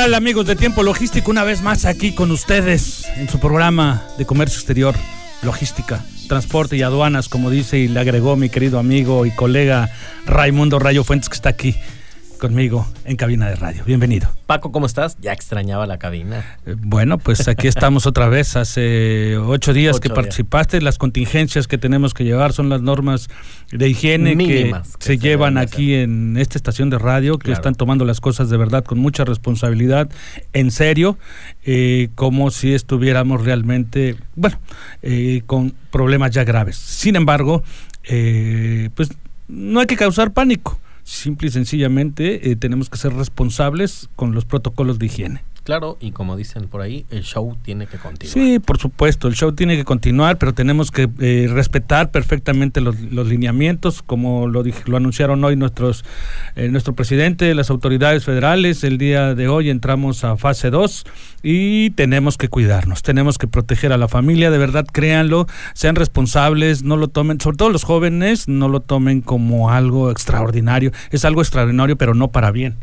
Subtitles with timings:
[0.00, 1.30] Amigos de Tiempo Logístico?
[1.30, 4.94] Una vez más aquí con ustedes en su programa de comercio exterior,
[5.42, 9.90] logística, transporte y aduanas, como dice y le agregó mi querido amigo y colega
[10.24, 11.76] Raimundo Rayo Fuentes que está aquí
[12.40, 13.84] conmigo en cabina de radio.
[13.84, 14.28] Bienvenido.
[14.46, 15.16] Paco, ¿cómo estás?
[15.20, 16.56] Ya extrañaba la cabina.
[16.66, 18.56] Eh, bueno, pues aquí estamos otra vez.
[18.56, 20.80] Hace ocho días que participaste.
[20.80, 23.28] Las contingencias que tenemos que llevar son las normas
[23.70, 28.20] de higiene que, se, llevan aquí en esta estación de radio, que están tomando las
[28.20, 30.10] cosas de verdad con mucha responsabilidad,
[30.54, 31.18] en serio,
[31.64, 34.58] eh, como si estuviéramos realmente, bueno,
[35.02, 36.76] eh, con problemas ya graves.
[36.76, 37.62] Sin embargo,
[38.94, 39.10] pues
[39.46, 40.80] no hay que causar pánico
[41.10, 45.44] simple y sencillamente eh, tenemos que ser responsables con los protocolos de higiene.
[45.64, 48.32] Claro, y como dicen por ahí, el show tiene que continuar.
[48.32, 52.96] Sí, por supuesto, el show tiene que continuar, pero tenemos que eh, respetar perfectamente los,
[52.96, 56.04] lineamientos, como lo, lo anunciaron hoy nuestros
[56.56, 58.84] eh, nuestro presidente, las autoridades federales.
[58.84, 61.04] El día de hoy entramos a fase 2
[61.42, 66.82] y tenemos que cuidarnos, tenemos que proteger a la familia, de verdad, créanlo, sean responsables,
[66.82, 71.40] no lo tomen, sobre todo los jóvenes, no lo tomen como algo extraordinario, es algo
[71.40, 72.76] extraordinario, pero no para bien.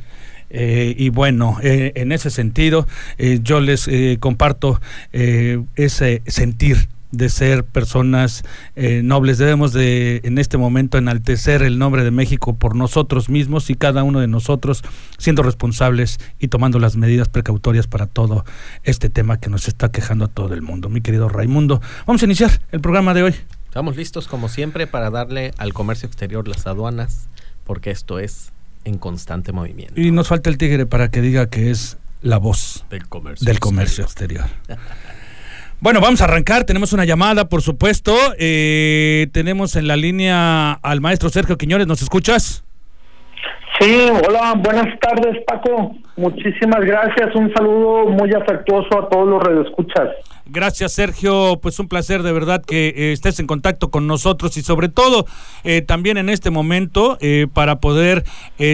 [0.50, 2.88] Eh, y bueno, eh, en ese sentido,
[3.18, 4.80] eh, yo les comparto
[5.12, 8.44] ese sentir de ser personas
[8.76, 9.38] nobles.
[9.38, 14.04] Debemos de, en este momento, enaltecer el nombre de México por nosotros mismos y cada
[14.04, 14.84] uno de nosotros
[15.18, 18.46] siendo responsables y tomando las medidas precautorias para todo
[18.84, 20.90] este tema que nos está quejando a todo el mundo.
[20.90, 23.36] Mi querido Raimundo, vamos a iniciar el programa de hoy.
[23.66, 27.30] Estamos listos, como siempre, para darle al comercio exterior las aduanas,
[27.64, 28.52] porque esto es
[28.88, 30.00] en constante movimiento.
[30.00, 33.60] Y nos falta el tigre para que diga que es la voz del comercio, del
[33.60, 34.46] comercio exterior.
[35.82, 36.64] bueno, vamos a arrancar.
[36.64, 38.16] Tenemos una llamada, por supuesto.
[38.40, 41.88] Eh, tenemos en la línea al maestro Sergio Quiñones.
[41.88, 42.64] ¿Nos escuchas?
[43.80, 45.96] Sí, hola, buenas tardes, Paco.
[46.16, 47.36] Muchísimas gracias.
[47.36, 50.10] Un saludo muy afectuoso a todos los radioescuchas.
[50.50, 51.60] Gracias, Sergio.
[51.62, 55.26] Pues un placer de verdad que eh, estés en contacto con nosotros y sobre todo
[55.66, 58.24] eh, también en este momento eh, para poder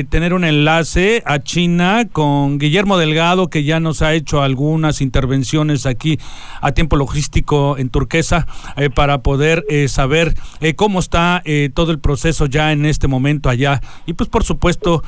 [0.09, 5.85] tener un enlace a China con Guillermo Delgado, que ya nos ha hecho algunas intervenciones
[5.85, 6.19] aquí
[6.61, 8.47] a tiempo logístico en Turquesa,
[8.95, 10.35] para poder saber
[10.77, 13.81] cómo está todo el proceso ya en este momento allá.
[14.05, 15.03] Y pues por supuesto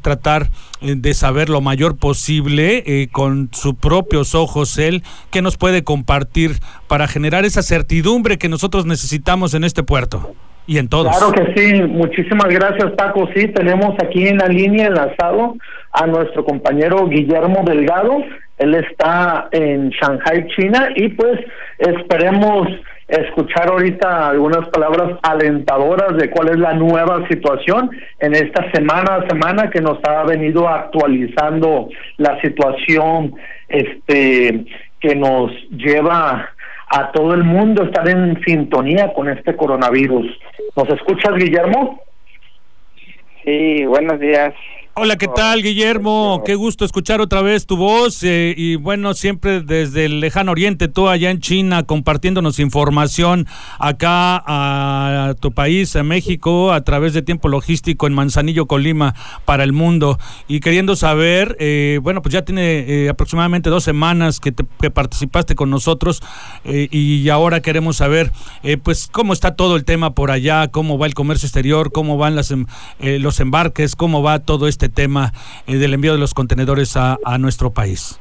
[0.00, 6.50] tratar de saber lo mayor posible con sus propios ojos él que nos puede compartir
[6.88, 10.34] para generar esa certidumbre que nosotros necesitamos en este puerto
[10.66, 11.16] y en todos.
[11.16, 13.26] Claro que sí, muchísimas gracias Paco.
[13.34, 15.56] Sí, tenemos aquí en la línea enlazado
[15.90, 18.22] a nuestro compañero Guillermo Delgado.
[18.58, 21.40] Él está en Shanghai, China, y pues
[21.78, 22.68] esperemos
[23.08, 29.28] escuchar ahorita algunas palabras alentadoras de cuál es la nueva situación en esta semana a
[29.28, 31.88] semana que nos ha venido actualizando
[32.18, 33.34] la situación
[33.68, 34.64] este
[35.04, 36.48] que nos lleva
[36.88, 40.26] a todo el mundo a estar en sintonía con este coronavirus.
[40.74, 42.00] ¿Nos escuchas, Guillermo?
[43.44, 44.54] Sí, buenos días.
[44.96, 46.44] Hola, ¿qué tal, Guillermo?
[46.46, 50.86] Qué gusto escuchar otra vez tu voz eh, y bueno, siempre desde el lejano oriente,
[50.86, 53.48] tú allá en China, compartiéndonos información
[53.80, 59.64] acá a tu país, a México, a través de Tiempo Logístico en Manzanillo, Colima, para
[59.64, 60.16] el mundo.
[60.46, 65.70] Y queriendo saber, eh, bueno, pues ya tiene eh, aproximadamente dos semanas que, participaste con
[65.70, 66.22] nosotros
[66.64, 68.30] y ahora queremos saber,
[68.84, 72.38] pues, cómo está todo el tema por allá, cómo va el comercio exterior, cómo van
[72.38, 72.66] em,
[73.00, 75.32] los embarques, cómo va todo este este tema
[75.66, 78.20] eh, del envío de los contenedores a, nuestro país.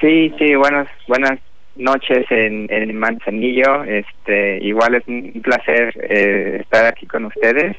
[0.00, 1.38] Sí, sí, buenas, buenas
[1.76, 3.84] noches en, en Manzanillo.
[3.84, 7.76] Este, igual es un placer eh, estar aquí con ustedes.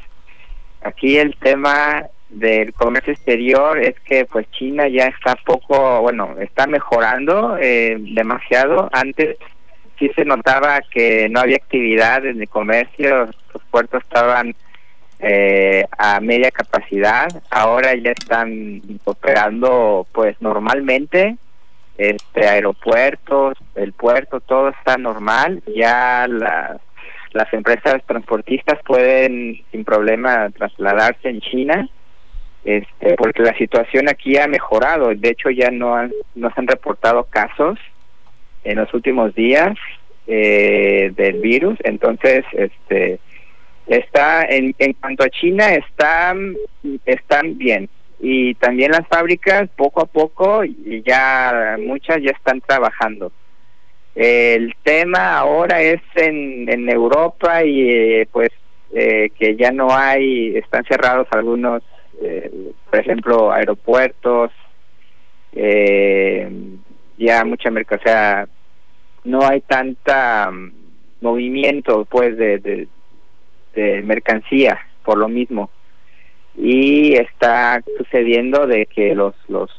[0.83, 6.67] Aquí el tema del comercio exterior es que pues China ya está poco, bueno, está
[6.67, 8.89] mejorando eh, demasiado.
[8.91, 9.37] Antes
[9.97, 14.55] sí se notaba que no había actividad en el comercio, los puertos estaban
[15.25, 21.37] eh, a media capacidad, ahora ya están operando pues normalmente,
[21.97, 31.29] este aeropuertos, el puerto, todo está normal, ya las empresas transportistas pueden sin problema trasladarse
[31.29, 31.87] en China,
[32.65, 36.67] este, porque la situación aquí ha mejorado, de hecho ya no han, no se han
[36.67, 37.79] reportado casos
[38.65, 39.77] en los últimos días
[40.27, 43.21] eh, del virus, entonces este
[43.87, 46.55] está en, en cuanto a China están
[47.05, 47.89] están bien.
[48.19, 50.63] Y también las fábricas poco a poco
[51.05, 53.31] ya muchas ya están trabajando.
[54.15, 58.49] El tema ahora es en, en Europa y eh, pues
[58.93, 61.81] eh, que ya no hay están cerrados algunos
[62.21, 62.51] eh,
[62.89, 64.51] por ejemplo aeropuertos
[67.17, 68.47] ya mucha mercancía
[69.23, 70.71] no hay tanta mm,
[71.21, 72.87] movimiento pues de,
[73.73, 75.69] de mercancía por lo mismo.
[76.55, 79.69] Y está sucediendo de que los los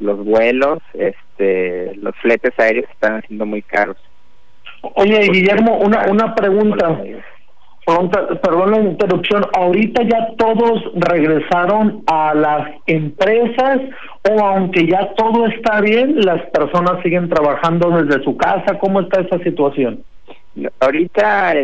[0.00, 3.96] los vuelos este los fletes aéreos están haciendo muy caros.
[4.94, 7.00] Oye Guillermo una una pregunta.
[8.42, 13.80] Perdón la interrupción ahorita ya todos regresaron a las empresas
[14.28, 19.22] o aunque ya todo está bien las personas siguen trabajando desde su casa cómo está
[19.22, 20.04] esa situación
[20.80, 21.54] ahorita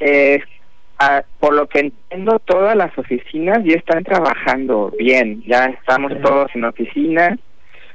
[0.00, 0.40] eh,
[1.38, 6.64] por lo que entiendo, todas las oficinas ya están trabajando bien, ya estamos todos en
[6.64, 7.38] oficinas.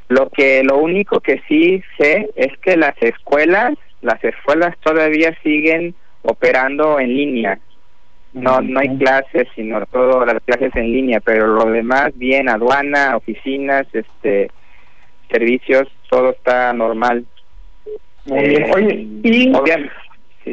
[0.07, 5.95] Lo que lo único que sí sé es que las escuelas, las escuelas todavía siguen
[6.21, 7.59] operando en línea.
[8.33, 13.15] No no hay clases, sino todas las clases en línea, pero lo demás bien, aduana,
[13.15, 14.49] oficinas, este
[15.29, 17.25] servicios, todo está normal.
[18.27, 19.51] Eh, Oye, y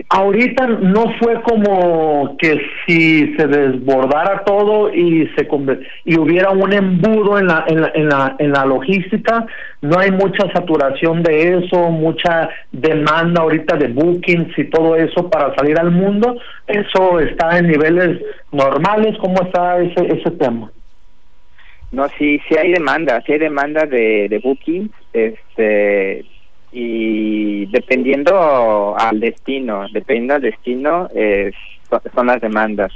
[0.08, 5.48] Ahorita no fue como que si se desbordara todo y se
[6.04, 9.46] y hubiera un embudo en la, en la, en la en la logística,
[9.80, 15.52] no hay mucha saturación de eso, mucha demanda ahorita de bookings y todo eso para
[15.56, 16.36] salir al mundo,
[16.68, 18.22] eso está en niveles
[18.52, 20.70] normales, ¿cómo está ese ese tema?
[21.90, 26.24] No, sí, sí hay demanda, sí hay demanda de, de bookings, este
[26.72, 31.52] y dependiendo al destino, dependiendo al destino, eh,
[32.14, 32.92] son, las demandas.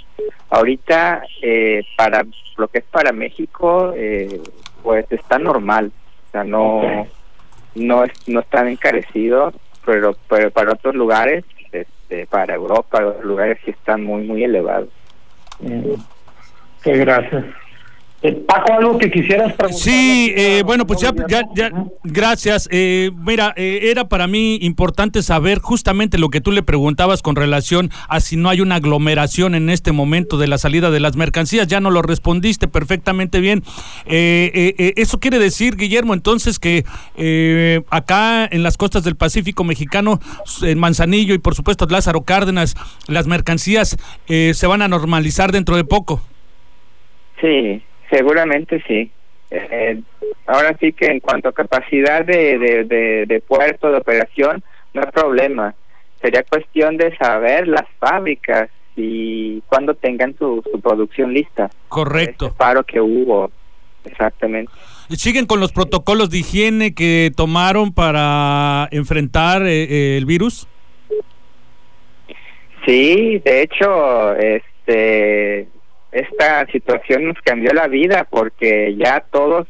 [0.50, 2.24] Ahorita, eh, para
[2.56, 4.40] lo que es para México, eh,
[4.82, 5.90] pues está normal,
[6.28, 6.82] o sea, no,
[7.74, 9.54] no, es, no están encarecidos,
[9.84, 14.90] pero, pero para otros lugares, este, para Europa, los lugares sí están muy, muy elevados.
[16.82, 17.44] Qué gracias.
[18.24, 19.82] Eh, Paco, algo que quisieras preguntar.
[19.82, 21.70] Sí, eh, bueno, pues ya, ya, ya
[22.04, 22.70] gracias.
[22.72, 27.90] Eh, mira, era para mí importante saber justamente lo que tú le preguntabas con relación
[28.08, 31.66] a si no hay una aglomeración en este momento de la salida de las mercancías.
[31.66, 33.62] Ya no lo respondiste perfectamente bien.
[34.06, 36.86] eso quiere decir, Guillermo, entonces que
[37.90, 40.18] acá en las costas del Pacífico mexicano,
[40.62, 42.74] en Manzanillo y por supuesto Lázaro Cárdenas,
[43.06, 46.22] las mercancías se van a normalizar dentro de poco.
[47.42, 49.10] Sí, Seguramente sí.
[49.50, 50.00] Eh,
[50.46, 54.62] ahora sí que en cuanto a capacidad de, de, de, puerto, de operación,
[54.92, 55.74] no hay problema.
[56.20, 61.70] Sería cuestión de saber las fábricas y cuando tengan su, su producción lista.
[61.88, 62.46] Correcto.
[62.46, 63.50] Este paro que hubo,
[64.04, 64.72] exactamente.
[65.10, 70.66] ¿Siguen con los protocolos de higiene que tomaron para enfrentar eh, eh, el virus?
[72.86, 75.68] Sí, de hecho, este
[76.14, 79.66] esta situación nos cambió la vida porque ya todos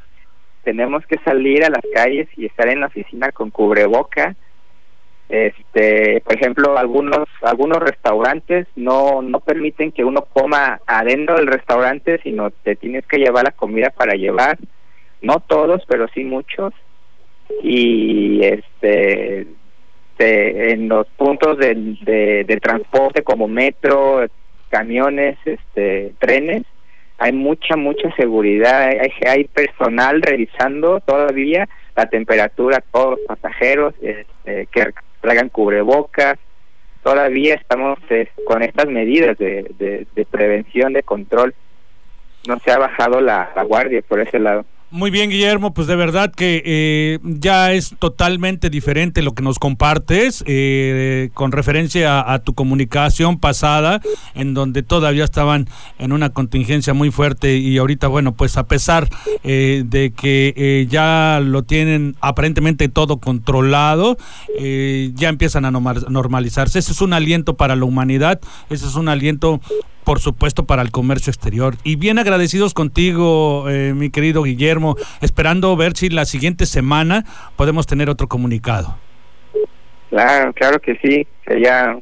[0.62, 4.36] tenemos que salir a las calles y estar en la oficina con cubreboca.
[5.30, 12.20] Este, por ejemplo, algunos algunos restaurantes no no permiten que uno coma adentro del restaurante,
[12.22, 14.58] sino te tienes que llevar la comida para llevar.
[15.22, 16.74] No todos, pero sí muchos.
[17.62, 19.46] Y este
[20.18, 24.24] en los puntos de, de, transporte como metro,
[24.74, 26.64] camiones, este, trenes,
[27.18, 34.66] hay mucha, mucha seguridad, hay, hay personal revisando todavía la temperatura todos los pasajeros, este,
[34.72, 36.38] que traigan cubrebocas,
[37.04, 41.54] todavía estamos eh, con estas medidas de, prevención, de control,
[42.48, 44.64] no se ha bajado la, guardia por ese lado.
[44.94, 49.58] Muy bien, Guillermo, pues de verdad que eh, ya es totalmente diferente lo que nos
[49.58, 54.00] compartes eh, con referencia a, tu comunicación pasada,
[54.36, 55.66] en donde todavía estaban
[55.98, 59.08] en una contingencia muy fuerte y ahorita, bueno, pues a pesar
[59.42, 64.16] eh, de que ya lo tienen aparentemente todo controlado,
[64.56, 66.78] ya empiezan a normalizarse.
[66.78, 69.60] Ese es un aliento para la humanidad, ese es un aliento
[70.04, 71.76] por supuesto, para el comercio exterior.
[71.82, 77.24] Y bien agradecidos contigo, eh, mi querido Guillermo, esperando ver si la siguiente semana
[77.56, 78.96] podemos tener otro comunicado.
[80.14, 81.98] Claro, claro que sí, sería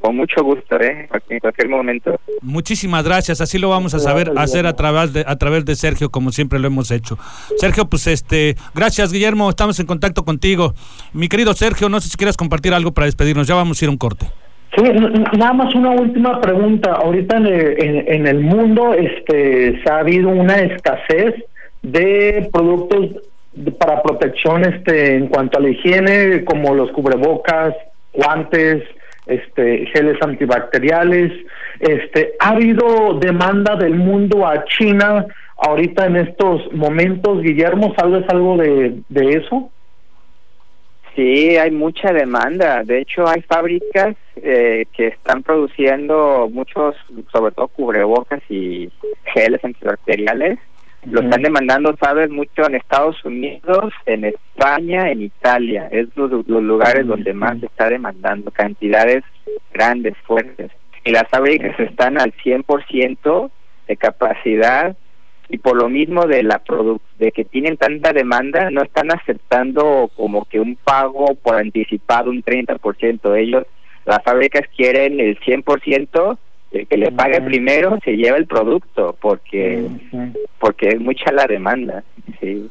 [0.00, 1.08] con mucho gusto, ¿eh?
[1.28, 2.16] en cualquier momento.
[2.40, 6.10] Muchísimas gracias, así lo vamos a saber hacer a través de a través de Sergio,
[6.10, 7.18] como siempre lo hemos hecho.
[7.56, 10.74] Sergio, pues este, gracias Guillermo, estamos en contacto contigo.
[11.12, 13.88] Mi querido Sergio, no sé si quieres compartir algo para despedirnos, ya vamos a ir
[13.88, 14.26] a un corte.
[14.74, 14.82] Sí,
[15.38, 16.92] nada más una última pregunta.
[16.92, 21.34] Ahorita en el, en, el mundo este, se ha habido una escasez
[21.82, 23.22] de productos
[23.78, 27.74] para protección este, en cuanto a la higiene, como los cubrebocas,
[28.12, 28.82] guantes,
[29.26, 31.32] este, geles antibacteriales.
[31.80, 37.42] Este, ha habido demanda del mundo a China ahorita en estos momentos.
[37.42, 39.70] Guillermo, ¿sabes algo de, de eso?
[41.16, 42.84] Sí, hay mucha demanda.
[42.84, 46.94] De hecho, hay fábricas eh, que están produciendo muchos,
[47.32, 48.90] sobre todo cubrebocas y
[49.24, 50.58] geles antibacteriales.
[51.06, 55.88] Lo están demandando, sabes, mucho en Estados Unidos, en España, en Italia.
[55.90, 59.22] Es los, lugares donde más se está demandando cantidades
[59.72, 60.70] grandes, fuertes.
[61.04, 63.50] Y las fábricas están al 100%
[63.86, 64.96] de capacidad
[65.48, 66.60] y por lo mismo de la
[67.18, 72.42] de que tienen tanta demanda no están aceptando como que un pago por anticipado un
[72.42, 73.36] 30%.
[73.38, 73.64] Ellos
[74.04, 76.38] las fábricas quieren el 100%,
[76.72, 79.86] el que le pague primero se lleva el producto porque
[80.58, 82.02] porque es mucha la demanda,
[82.40, 82.68] sí,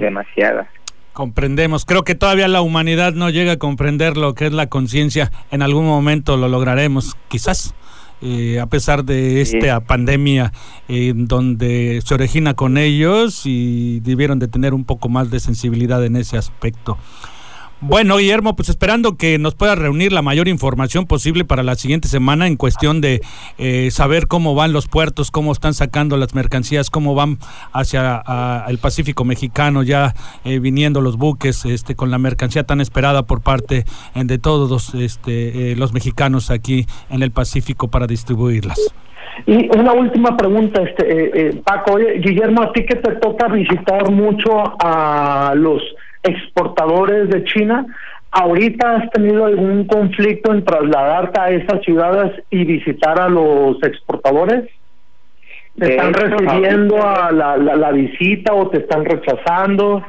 [0.00, 0.68] demasiada.
[1.12, 1.84] Comprendemos.
[1.84, 5.30] Creo que todavía la humanidad no llega a comprender lo que es la conciencia.
[5.50, 7.74] En algún momento lo lograremos, quizás.
[8.22, 10.52] Eh, a pesar de esta pandemia
[10.88, 16.04] eh, donde se origina con ellos y debieron de tener un poco más de sensibilidad
[16.04, 16.98] en ese aspecto.
[17.84, 22.06] Bueno, Guillermo, pues esperando que nos pueda reunir la mayor información posible para la siguiente
[22.06, 23.22] semana en cuestión de
[23.58, 27.38] eh, saber cómo van los puertos, cómo están sacando las mercancías, cómo van
[27.72, 28.22] hacia
[28.68, 33.40] el Pacífico mexicano, ya eh, viniendo los buques este, con la mercancía tan esperada por
[33.40, 33.84] parte
[34.14, 38.78] eh, de todos este, los mexicanos aquí en el Pacífico para distribuirlas.
[39.44, 45.54] Y una última pregunta, este, Paco, Guillermo, a ti que te toca visitar mucho a
[45.56, 45.82] los
[46.22, 47.86] exportadores de China.
[48.30, 54.68] ¿Ahorita has tenido algún conflicto en trasladarte a esas ciudades y visitar a los exportadores?
[55.78, 60.04] ¿Te están recibiendo a la, la, visita o te están rechazando?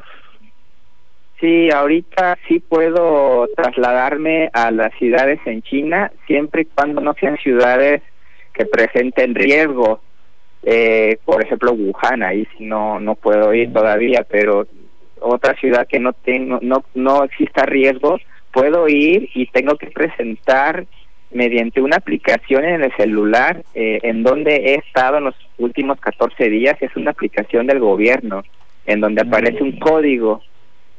[1.40, 7.38] Sí, ahorita sí puedo trasladarme a las ciudades en China, siempre y cuando no sean
[7.38, 8.02] ciudades
[8.54, 10.02] que presenten riesgo.
[10.64, 14.66] Eh, por ejemplo, Wuhan, ahí no, no puedo ir todavía, pero
[15.24, 18.18] otra ciudad que no tengo no no exista riesgo
[18.52, 20.86] puedo ir y tengo que presentar
[21.32, 26.50] mediante una aplicación en el celular eh, en donde he estado en los últimos 14
[26.50, 28.44] días es una aplicación del gobierno
[28.86, 30.42] en donde aparece un código.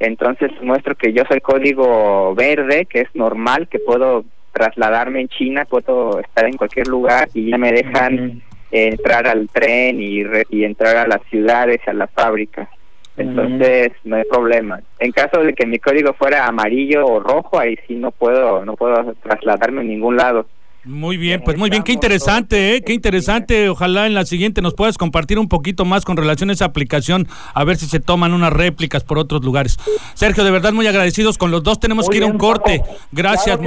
[0.01, 5.65] Entonces muestro que yo soy código verde que es normal que puedo trasladarme en China
[5.65, 10.97] puedo estar en cualquier lugar y ya me dejan entrar al tren y, y entrar
[10.97, 12.69] a las ciudades a las fábricas
[13.17, 14.81] entonces no hay problema.
[14.99, 18.75] En caso de que mi código fuera amarillo o rojo, ahí sí no puedo no
[18.75, 20.47] puedo trasladarme a ningún lado.
[20.85, 22.83] Muy bien, pues muy bien, qué interesante, ¿eh?
[22.83, 23.71] qué interesante.
[23.71, 27.27] Ojalá en la siguiente nos puedas compartir un poquito más con relación a esa aplicación,
[27.55, 29.79] a ver si se toman unas réplicas por otros lugares.
[30.13, 32.83] Sergio, de verdad muy agradecidos con los dos, tenemos que ir a un corte.
[33.13, 33.59] Gracias,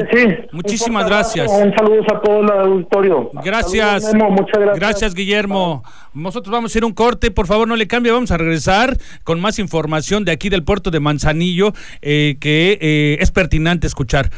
[0.52, 1.52] muchísimas gracias.
[1.52, 3.32] Un saludo a todo el auditorio.
[3.44, 4.14] Gracias.
[4.14, 4.80] muchas gracias.
[4.80, 5.84] Gracias, Guillermo.
[6.14, 8.96] Nosotros vamos a ir a un corte, por favor no le cambie, vamos a regresar
[9.24, 14.30] con más información de aquí del puerto de Manzanillo eh, que eh, es pertinente escuchar.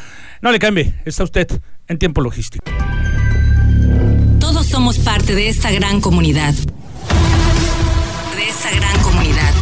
[0.41, 1.47] No le cambie, está usted
[1.89, 2.63] en tiempo logístico.
[4.39, 6.53] Todos somos parte de esta gran comunidad.
[6.53, 9.53] De esta gran comunidad.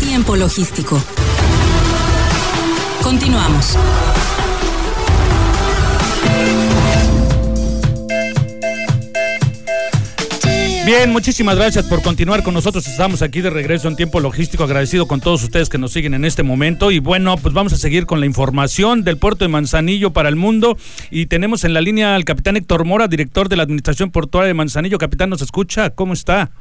[0.00, 1.00] Tiempo logístico.
[3.02, 3.76] Continuamos.
[10.86, 12.86] Bien, muchísimas gracias por continuar con nosotros.
[12.86, 14.62] Estamos aquí de regreso en tiempo logístico.
[14.62, 16.92] Agradecido con todos ustedes que nos siguen en este momento.
[16.92, 20.36] Y bueno, pues vamos a seguir con la información del puerto de Manzanillo para el
[20.36, 20.76] mundo.
[21.10, 24.54] Y tenemos en la línea al capitán Héctor Mora, director de la Administración Portuaria de
[24.54, 24.96] Manzanillo.
[24.96, 25.90] Capitán, ¿nos escucha?
[25.90, 26.52] ¿Cómo está?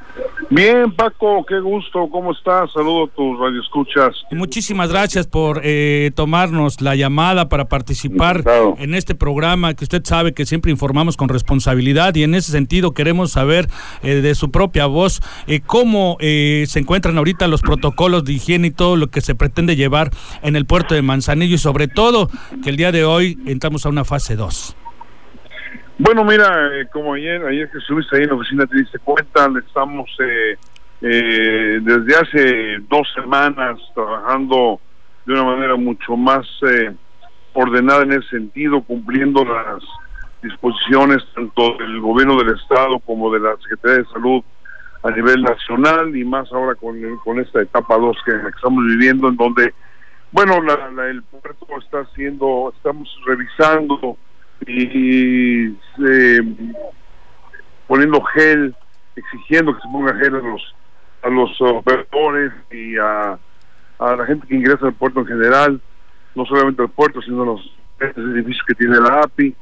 [0.49, 2.07] Bien, Paco, qué gusto.
[2.11, 2.71] ¿Cómo estás?
[2.73, 4.15] Saludo a tus radioescuchas.
[4.31, 8.43] Muchísimas gracias por eh, tomarnos la llamada para participar
[8.79, 12.93] en este programa que usted sabe que siempre informamos con responsabilidad y en ese sentido
[12.93, 13.67] queremos saber
[14.01, 18.67] eh, de su propia voz eh, cómo eh, se encuentran ahorita los protocolos de higiene
[18.67, 22.29] y todo lo que se pretende llevar en el puerto de Manzanillo y sobre todo
[22.63, 24.75] que el día de hoy entramos a una fase 2.
[25.97, 29.49] Bueno, mira, eh, como ayer, ayer que estuviste ahí en la oficina te diste cuenta,
[29.65, 30.57] estamos eh,
[31.01, 34.79] eh, desde hace dos semanas trabajando
[35.25, 36.93] de una manera mucho más eh,
[37.53, 39.83] ordenada en ese sentido, cumpliendo las
[40.45, 44.43] disposiciones tanto del gobierno del estado como de la Secretaría de Salud
[45.03, 49.35] a nivel nacional y más ahora con, con esta etapa 2 que, estamos viviendo en
[49.35, 49.73] donde
[50.31, 54.17] bueno la, la- el puerto está haciendo estamos revisando
[54.65, 55.69] y
[57.87, 58.75] poniendo gel
[59.15, 60.75] exigiendo que se ponga gel a los
[61.23, 63.37] a los operadores y a,
[63.99, 65.81] a la gente que ingresa al puerto en general
[66.35, 69.55] no solamente al puerto sino a los edificios que tiene la API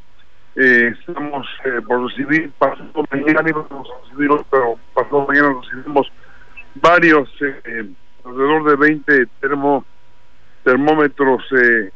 [0.56, 6.12] eh, estamos eh, por recibir, pasado mañana íbamos a recibir pero pasado mañana recibimos
[6.76, 7.90] varios, eh,
[8.24, 9.86] alrededor de 20 termo,
[10.64, 11.92] termómetros eh,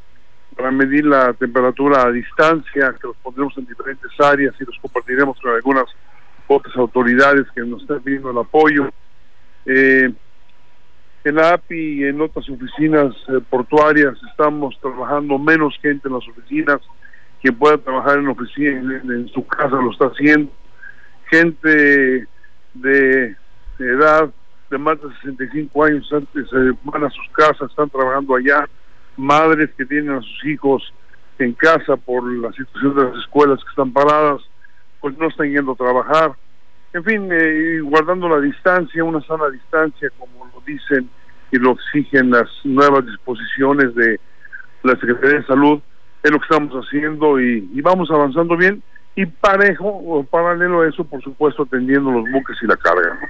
[0.55, 5.39] para medir la temperatura a distancia, que los pondremos en diferentes áreas y los compartiremos
[5.39, 5.85] con algunas
[6.47, 8.89] otras autoridades que nos están pidiendo el apoyo.
[9.65, 10.11] Eh,
[11.23, 13.13] en la API y en otras oficinas
[13.49, 16.79] portuarias estamos trabajando menos gente en las oficinas,
[17.47, 20.51] quien pueda trabajar en oficina, en, en su casa lo está haciendo.
[21.29, 22.27] Gente
[22.73, 23.35] de
[23.79, 24.29] edad
[24.69, 28.67] de más de 65 años antes se van a sus casas, están trabajando allá.
[29.15, 30.93] Madres que tienen a sus hijos
[31.39, 34.41] en casa por la situación de las escuelas que están paradas,
[34.99, 36.31] pues no están yendo a trabajar.
[36.93, 41.09] En fin, eh, guardando la distancia, una sana distancia, como lo dicen
[41.51, 44.19] y lo exigen las nuevas disposiciones de
[44.83, 45.81] la Secretaría de Salud,
[46.27, 48.81] es lo que estamos haciendo y, y vamos avanzando bien
[49.15, 53.17] y parejo o paralelo a eso, por supuesto, atendiendo los buques y la carga.
[53.19, 53.27] ¿no?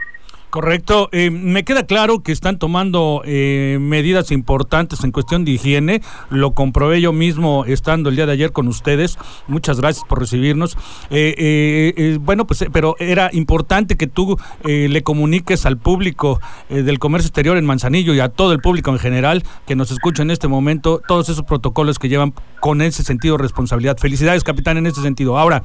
[0.50, 1.10] Correcto.
[1.12, 6.02] Eh, me queda claro que están tomando eh, medidas importantes en cuestión de higiene.
[6.30, 9.18] Lo comprobé yo mismo estando el día de ayer con ustedes.
[9.48, 10.78] Muchas gracias por recibirnos.
[11.10, 17.00] Eh, eh, eh, bueno, pues, pero era importante que tú le comuniques al público del
[17.00, 20.32] comercio exterior en Manzanillo y a todo el público en general que nos escucha en
[20.32, 23.98] este momento todos esos protocolos que llevan con ese sentido responsabilidad.
[23.98, 25.38] Felicidades, capitán, en ese sentido.
[25.38, 25.64] Ahora,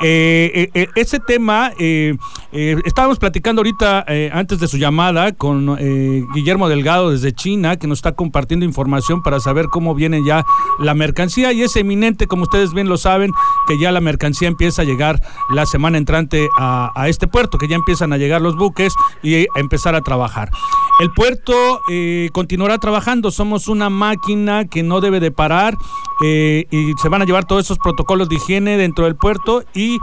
[0.00, 1.72] ese tema,
[2.52, 7.86] estábamos platicando ahorita eh, antes de su llamada con eh, Guillermo Delgado desde China, que
[7.86, 10.42] nos está compartiendo información para saber cómo viene ya
[10.78, 11.52] la mercancía.
[11.52, 13.30] Y es eminente, como ustedes bien lo saben,
[13.68, 17.76] que ya la mercancía empieza a llegar la semana entrante a, este puerto, que ya
[17.76, 20.50] empiezan a llegar los buques y a empezar a trabajar.
[21.00, 25.76] El puerto eh, continuará trabajando, somos una máquina que no debe de parar
[26.22, 29.62] y se van a llevar todos esos protocolos de higiene dentro del puerto.
[29.74, 29.98] Y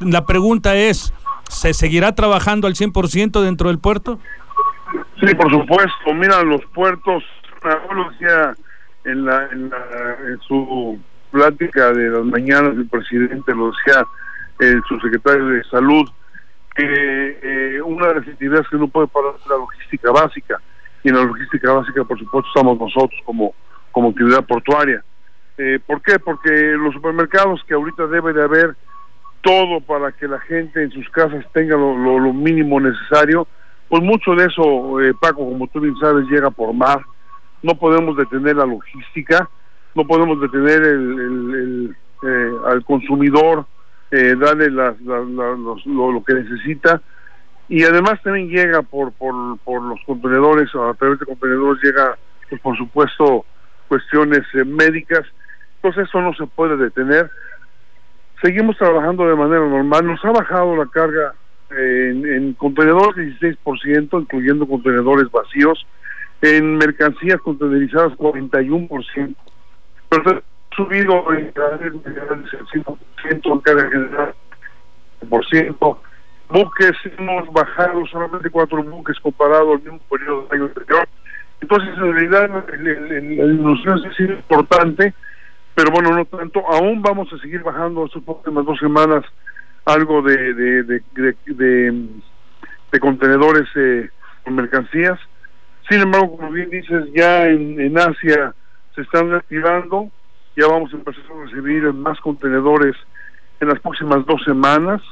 [0.00, 1.12] la pregunta es,
[1.54, 4.18] ¿se seguirá trabajando al 100% dentro del puerto?
[5.20, 6.14] Sí, por supuesto.
[6.14, 7.22] Mira, los puertos,
[7.94, 8.54] lo decía
[9.04, 10.98] en, la, en, la- su
[11.30, 14.04] plática de las mañanas, el presidente lo decía
[14.60, 16.08] el subsecretario de Salud,
[16.76, 20.60] que eh, una de las actividades que no puede parar es la logística básica.
[21.02, 23.54] Y en la logística básica, por supuesto, estamos nosotros como,
[23.92, 25.02] como actividad portuaria.
[25.58, 26.18] Eh, ¿Por qué?
[26.18, 28.74] Porque los supermercados que ahorita debe de haber
[29.44, 33.46] todo para que la gente en sus casas tenga lo, lo- lo mínimo necesario,
[33.88, 37.00] pues mucho de eso, eh, Paco, como tú bien sabes, llega por mar.
[37.62, 39.48] No podemos detener la logística,
[39.94, 43.66] no podemos detener el, el- el, eh, al consumidor,
[44.10, 47.00] eh, darle las- las- las- los- lo, que necesita.
[47.68, 52.16] Y además también llega por, por, por los contenedores, a través de contenedores llega,
[52.48, 53.44] pues por supuesto,
[53.88, 55.24] cuestiones eh, médicas.
[55.76, 57.30] Entonces eso no se puede detener
[58.44, 60.06] seguimos trabajando de manera normal.
[60.06, 61.34] Nos ha bajado la carga
[61.70, 65.86] en, en contenedores 16%, incluyendo contenedores vacíos.
[66.42, 69.34] En mercancías contenerizadas 41%.
[70.10, 70.42] Pero ha
[70.76, 71.52] subido en
[72.02, 72.98] general 100%,
[73.52, 74.34] en carga general
[75.30, 76.02] por ciento.
[76.50, 81.08] Buques hemos bajado solamente cuatro buques comparado al mismo periodo del año anterior.
[81.62, 85.14] Entonces, en realidad, el- el- el- la disminución sido importante
[85.74, 86.60] pero bueno, no tanto.
[86.70, 89.24] Aún vamos a seguir bajando estas próximas dos semanas
[89.84, 90.82] algo de, de,
[91.52, 94.08] de, contenedores eh,
[94.44, 95.18] con mercancías.
[95.88, 98.54] Sin embargo, como bien dices, ya en, en Asia
[98.94, 100.10] se están reactivando,
[100.56, 102.94] ya vamos a empezar a recibir más contenedores
[103.60, 105.02] en las próximas dos semanas.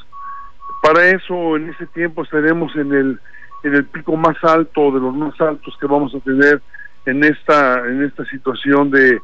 [0.82, 3.20] Para eso, en ese tiempo estaremos en el
[3.64, 6.60] en el pico más alto de los más altos que vamos a tener
[7.06, 9.20] en esta en esta situación de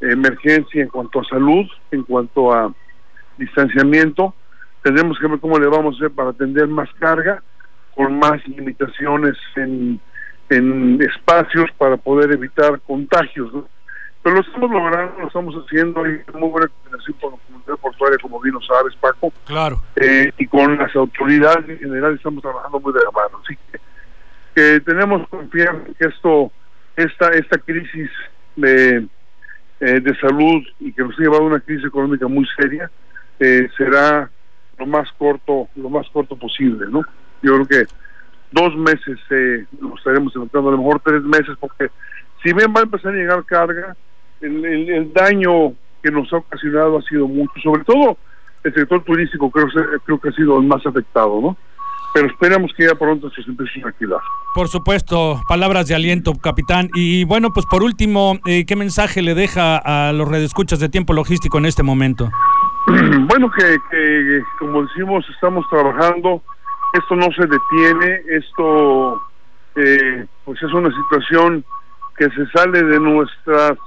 [0.00, 2.72] emergencia en cuanto a salud, en cuanto a
[3.36, 4.34] distanciamiento.
[4.82, 7.42] Tendremos que ver cómo le vamos a hacer para atender más carga,
[7.94, 10.00] con más limitaciones en,
[10.48, 13.50] en espacios para poder evitar contagios.
[14.22, 18.18] Pero lo estamos logrando, lo estamos haciendo, hay muy buena coordinación con la comunidad portuaria,
[18.20, 19.32] como bien lo sabes, Paco.
[19.46, 19.82] Claro.
[19.96, 23.40] Eh, y con las autoridades en general estamos trabajando muy de la mano.
[23.42, 23.80] Así que,
[24.54, 26.52] que tenemos confianza en que esto,
[26.96, 28.10] esta, esta crisis
[28.56, 29.06] de
[29.80, 32.90] eh, de salud y que nos ha llevado a una crisis económica muy seria,
[33.38, 34.30] eh, será
[34.78, 37.02] lo más corto, lo más corto posible, ¿no?
[37.42, 37.92] Yo creo que
[38.52, 39.64] dos meses eh,
[39.96, 41.90] estaremos enfrentando, a lo mejor tres meses, porque
[42.42, 43.96] si bien va a empezar a llegar carga,
[44.40, 48.16] el, el, daño que nos ha ocasionado ha sido mucho, sobre todo
[48.64, 49.68] el sector turístico creo,
[50.04, 51.56] creo que ha sido el más afectado, ¿no?
[52.12, 54.20] Pero esperamos que ya pronto se empiece a activar.
[54.54, 56.88] Por supuesto, palabras de aliento, capitán.
[56.94, 61.12] Y bueno, pues por último, eh, ¿qué mensaje le deja a los redescuchas de tiempo
[61.12, 62.30] logístico en este momento?
[63.28, 66.42] Bueno, que, que como decimos, estamos trabajando,
[66.92, 69.22] esto no se detiene, esto
[69.76, 71.64] eh, pues es una situación
[72.16, 73.78] que se sale de nuestras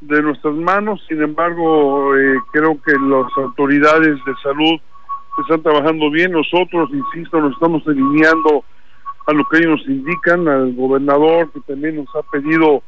[0.00, 4.80] de nuestras manos, sin embargo, eh, creo que las autoridades de salud
[5.42, 6.32] están trabajando bien.
[6.32, 8.64] Nosotros, insisto, nos estamos alineando
[9.26, 12.82] a lo que ellos nos indican, al gobernador que también nos ha pedido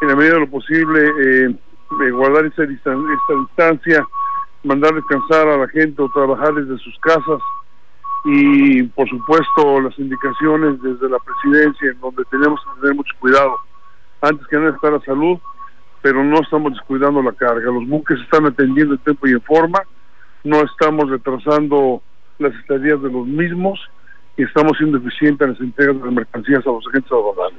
[0.00, 2.92] en la medida de lo posible eh, guardar esta, esta
[3.40, 4.06] distancia,
[4.64, 7.40] mandar descansar a la gente o trabajar desde sus casas
[8.24, 13.56] y por supuesto las indicaciones desde la presidencia en donde tenemos que tener mucho cuidado.
[14.20, 15.38] Antes que nada está la salud,
[16.02, 17.70] pero no estamos descuidando la carga.
[17.70, 19.80] Los buques están atendiendo en tiempo y en forma
[20.44, 22.02] no estamos retrasando
[22.38, 23.80] las estadías de los mismos
[24.36, 27.58] y estamos siendo eficientes en las entregas de las mercancías a los agentes aduanales.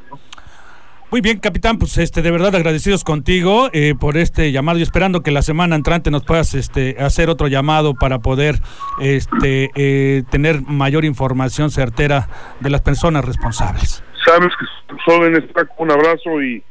[1.11, 5.23] Muy bien, capitán, pues este de verdad agradecidos contigo eh, por este llamado y esperando
[5.23, 8.59] que la semana entrante nos puedas este hacer otro llamado para poder
[9.01, 14.03] este eh, tener mayor información certera de las personas responsables.
[14.23, 15.45] Sabes que jóvenes,
[15.79, 16.63] un abrazo y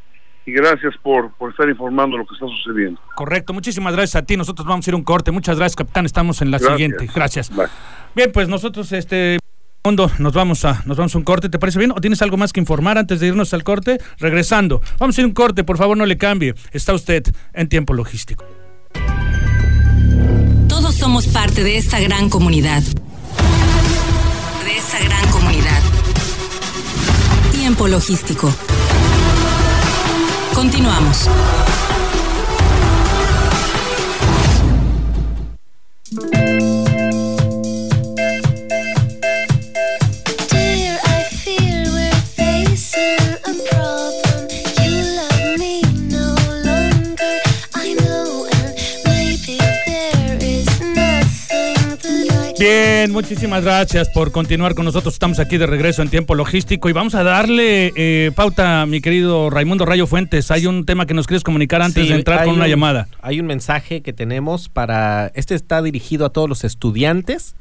[0.48, 2.98] y gracias por, por estar informando lo que está sucediendo.
[3.14, 4.34] Correcto, muchísimas gracias a ti.
[4.34, 5.30] Nosotros vamos a ir a un corte.
[5.30, 6.06] Muchas gracias, capitán.
[6.06, 7.06] Estamos en la siguiente.
[7.14, 7.52] Gracias.
[8.14, 9.38] Bien, pues nosotros este
[9.84, 11.90] mundo nos vamos a nos vamos a un corte, ¿te parece bien?
[11.90, 13.98] ¿O tienes algo más que informar antes de irnos al corte?
[14.18, 14.80] Regresando.
[14.98, 16.54] Vamos a ir a un corte, por favor, no le cambie.
[16.72, 18.46] Está usted en tiempo logístico.
[20.66, 22.82] Todos somos parte de esta gran comunidad.
[24.64, 25.82] De esta gran comunidad.
[27.52, 28.50] Tiempo logístico.
[30.58, 31.28] Continuamos.
[52.58, 55.14] Bien, muchísimas gracias por continuar con nosotros.
[55.14, 59.48] Estamos aquí de regreso en tiempo logístico y vamos a darle eh, pauta, mi querido
[59.48, 60.50] Raimundo Rayo Fuentes.
[60.50, 63.06] Hay un tema que nos quieres comunicar antes de entrar con una llamada.
[63.22, 65.30] Hay un mensaje que tenemos para.
[65.34, 67.54] Este está dirigido a todos los estudiantes,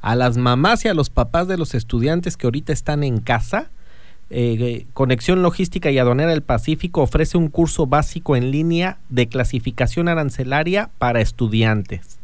[0.00, 3.70] a las mamás y a los papás de los estudiantes que ahorita están en casa.
[4.30, 10.08] Eh, Conexión Logística y Aduanera del Pacífico ofrece un curso básico en línea de clasificación
[10.08, 12.15] arancelaria para estudiantes.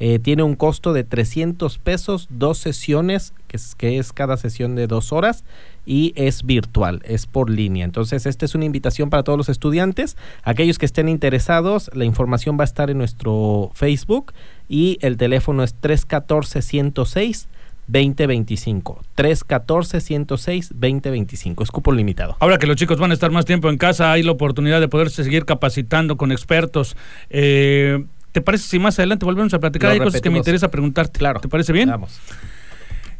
[0.00, 4.74] Eh, tiene un costo de 300 pesos, dos sesiones, que es, que es cada sesión
[4.74, 5.44] de dos horas,
[5.84, 7.84] y es virtual, es por línea.
[7.84, 10.16] Entonces, esta es una invitación para todos los estudiantes.
[10.42, 14.32] Aquellos que estén interesados, la información va a estar en nuestro Facebook
[14.68, 17.46] y el teléfono es 314-106.
[17.90, 19.02] 2025.
[19.16, 21.62] 314-106-2025.
[21.62, 22.36] Es cupo limitado.
[22.38, 24.88] Ahora que los chicos van a estar más tiempo en casa, hay la oportunidad de
[24.88, 26.96] poderse seguir capacitando con expertos.
[27.30, 29.90] Eh, ¿Te parece si más adelante volvemos a platicar?
[29.90, 31.18] Hay cosas que me interesa preguntarte.
[31.18, 31.40] Claro.
[31.40, 31.88] ¿Te parece bien?
[31.88, 32.20] Vamos.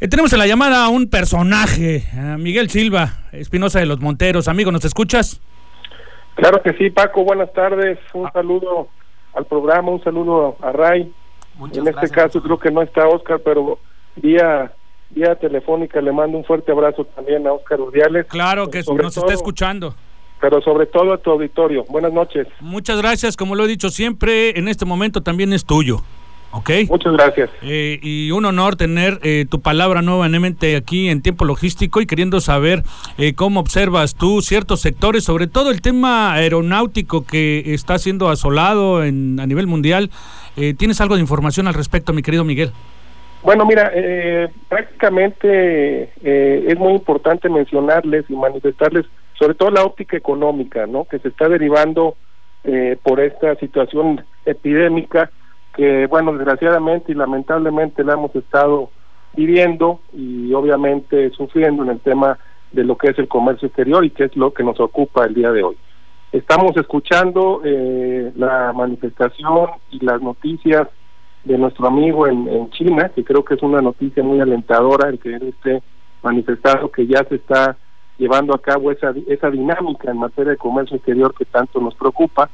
[0.01, 4.49] Eh, tenemos en la llamada a un personaje, a Miguel Silva, Espinosa de los Monteros.
[4.49, 5.41] Amigo, ¿nos escuchas?
[6.35, 7.25] Claro que sí, Paco.
[7.25, 7.99] Buenas tardes.
[8.15, 8.31] Un ah.
[8.33, 8.89] saludo
[9.35, 11.13] al programa, un saludo a Ray.
[11.75, 13.79] en este caso creo que no está Oscar, pero
[14.17, 14.73] vía
[15.11, 18.27] vía telefónica le mando un fuerte abrazo también a Oscar Urdiales.
[18.27, 19.95] Claro que nos está escuchando
[20.41, 21.85] pero sobre todo a tu auditorio.
[21.89, 22.47] Buenas noches.
[22.61, 26.03] Muchas gracias, como lo he dicho siempre, en este momento también es tuyo.
[26.53, 26.71] ¿Ok?
[26.89, 27.49] Muchas gracias.
[27.63, 32.41] Eh, y un honor tener eh, tu palabra nuevamente aquí en tiempo logístico y queriendo
[32.41, 32.83] saber
[33.19, 39.05] eh, cómo observas tú ciertos sectores, sobre todo el tema aeronáutico que está siendo asolado
[39.05, 40.11] en, a nivel mundial.
[40.77, 42.73] ¿Tienes algo de información al respecto, mi querido Miguel?
[43.43, 43.91] Bueno, mira,
[44.69, 49.07] prácticamente es muy importante mencionarles y manifestarles
[49.41, 51.07] sobre todo la óptica económica, ¿no?
[51.07, 52.15] Que se está derivando
[53.03, 55.31] por esta situación epidémica
[55.75, 58.91] que bueno, desgraciadamente y lamentablemente la hemos estado
[59.35, 62.39] viviendo y obviamente sufriendo en el tema
[62.73, 65.35] de lo que es el comercio exterior y que es lo que nos ocupa el
[65.35, 65.77] día de hoy.
[66.33, 70.89] Estamos escuchando eh, la manifestación y las noticias
[71.45, 75.19] de nuestro amigo en, en, China, que creo que es una noticia muy alentadora el
[75.19, 75.83] que él esté
[76.23, 77.77] manifestado que ya se está
[78.21, 82.51] llevando a cabo esa, esa dinámica en materia de comercio exterior que tanto nos preocupa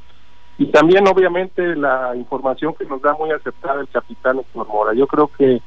[0.58, 4.94] y también obviamente la información que nos da muy aceptada el capitán Héctor.
[4.94, 5.60] Yo creo que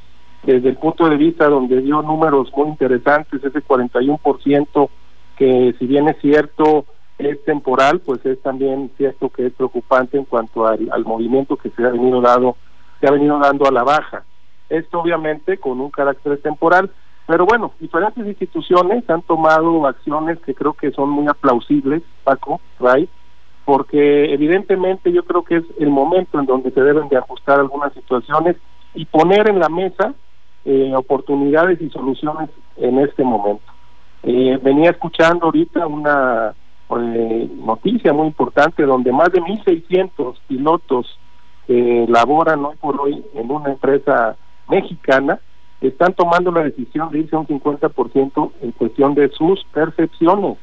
[0.44, 4.90] desde el punto de vista donde dio números muy interesantes, ese 41%
[5.36, 6.86] que si bien es cierto
[7.18, 11.70] es temporal, pues es también cierto que es preocupante en cuanto al, al movimiento que
[11.70, 12.56] se ha venido dado,
[13.02, 14.24] se ha venido dando a la baja.
[14.70, 16.90] Esto obviamente con un carácter temporal,
[17.30, 23.08] pero bueno, diferentes instituciones han tomado acciones que creo que son muy aplausibles, Paco, Ray,
[23.65, 27.94] porque evidentemente yo creo que es el momento en donde se deben de ajustar algunas
[27.94, 28.56] situaciones
[28.96, 30.15] y poner en la mesa
[30.65, 33.72] eh, oportunidades y soluciones en este momento.
[34.24, 36.56] Eh, venía escuchando ahorita una
[36.98, 41.20] eh, noticia muy importante donde más de 1.600 pilotos
[41.68, 44.36] que laboran hoy por hoy en una empresa
[44.68, 45.39] mexicana
[45.82, 50.58] están tomando la decisión de irse a un 50% en cuestión de sus percepciones,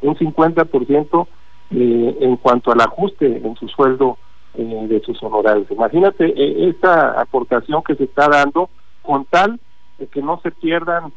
[0.00, 1.26] un 50%
[1.70, 4.18] eh, en cuanto al ajuste en su sueldo
[4.54, 5.70] eh, de sus honorarios.
[5.70, 8.68] Imagínate eh, esta aportación que se está dando
[9.02, 9.60] con tal
[9.98, 11.12] de que no se pierdan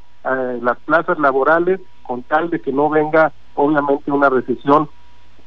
[0.62, 4.90] las plazas laborales, con tal de que no venga obviamente una recesión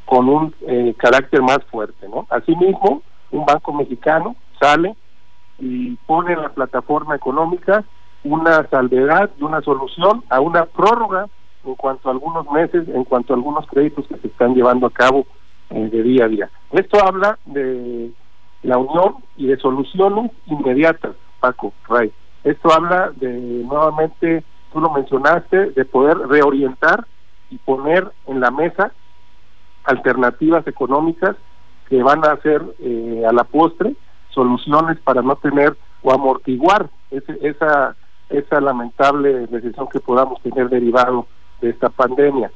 [0.07, 0.55] con un
[0.97, 2.09] carácter más fuerte.
[2.09, 2.27] ¿no?
[2.31, 4.97] Asimismo, un banco mexicano sale
[5.59, 7.85] y pone en la plataforma económica
[8.25, 11.27] una salvedad y una solución a una prórroga
[11.65, 14.91] en cuanto a algunos meses, en cuanto a algunos créditos que se están llevando a
[14.91, 15.27] cabo
[15.71, 16.51] eh, de día a día.
[16.71, 18.11] Esto habla de
[18.63, 22.13] la unión y de soluciones inmediatas, Paco, Ray.
[22.45, 23.33] Esto habla de,
[23.65, 27.07] nuevamente, tú lo mencionaste, de poder reorientar
[27.51, 28.93] y poner en la mesa
[29.85, 31.37] alternativas económicas
[31.89, 33.95] que van a hacer eh, a la postre
[34.33, 37.97] soluciones para no tener o amortiguar ese, esa
[38.33, 41.27] esa lamentable decisión que podamos tener derivado
[41.61, 42.51] de esta pandemia.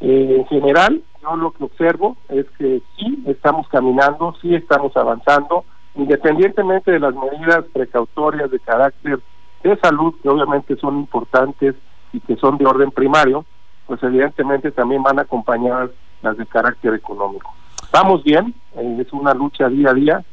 [0.00, 5.64] Eh, en general, yo lo que observo es que sí estamos caminando, sí estamos avanzando,
[5.94, 9.20] independientemente de las medidas precautorias de carácter
[9.62, 11.74] de salud, que obviamente son importantes
[12.12, 13.44] y que son de orden primario,
[13.86, 15.90] pues evidentemente también van acompañadas
[16.22, 17.52] las de carácter económico.
[17.92, 20.24] Vamos bien, eh, es una lucha día a día,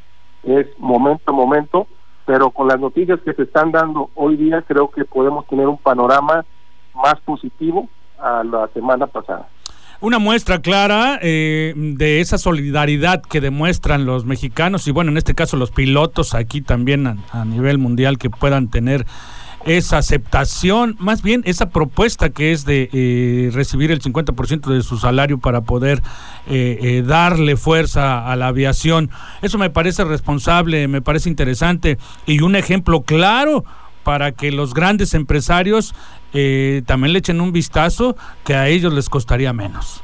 [0.42, 1.86] es momento a momento,
[2.26, 5.78] pero con las noticias que se están dando hoy día creo que podemos tener un
[5.78, 6.44] panorama
[6.94, 9.48] más positivo a la semana pasada.
[10.00, 15.34] Una muestra clara eh, de esa solidaridad que demuestran los mexicanos y bueno, en este
[15.34, 19.06] caso los pilotos aquí también a, nivel mundial que puedan tener
[19.64, 24.98] esa aceptación, más bien esa propuesta que es de eh, recibir el 50% de su
[24.98, 26.02] salario para poder
[26.46, 29.10] eh, darle fuerza a la aviación.
[29.42, 33.64] Eso me parece responsable, me parece interesante y un ejemplo claro
[34.08, 35.94] para que los grandes empresarios
[36.32, 40.02] eh, también le echen un vistazo que a ellos les costaría menos.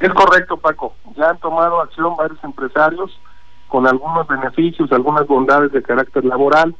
[0.00, 0.94] Es correcto, Paco.
[1.16, 3.16] Ya han tomado acción varios empresarios
[3.68, 6.74] con algunos beneficios, algunas bondades de carácter laboral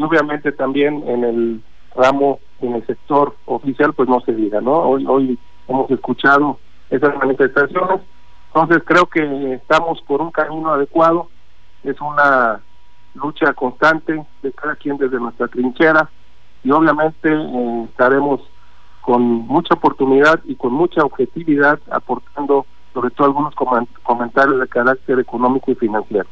[0.00, 1.60] y obviamente también en el
[1.94, 4.72] ramo, en el sector oficial, pues no se diga, ¿no?
[4.72, 6.58] Hoy, hoy hemos escuchado
[6.88, 8.00] esas manifestaciones,
[8.46, 11.28] entonces creo que estamos por un camino adecuado,
[11.84, 12.60] es una
[13.14, 16.08] lucha constante de cada quien desde nuestra trinchera
[16.64, 18.40] y obviamente eh, estaremos
[19.02, 23.54] con mucha oportunidad y con mucha objetividad aportando sobre todo algunos
[24.02, 26.28] comentarios de carácter económico y financiero.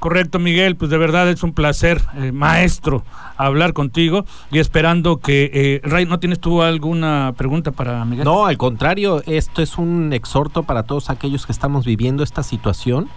[0.00, 3.04] Correcto, Miguel, pues de verdad es un placer, eh, maestro,
[3.36, 5.50] hablar contigo y esperando que...
[5.52, 8.24] Eh, Ray, ¿no tienes tú alguna pregunta para Miguel?
[8.24, 13.10] No, al contrario, esto es un exhorto para todos aquellos que estamos viviendo esta situación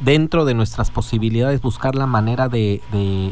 [0.00, 2.80] dentro de nuestras posibilidades buscar la manera de,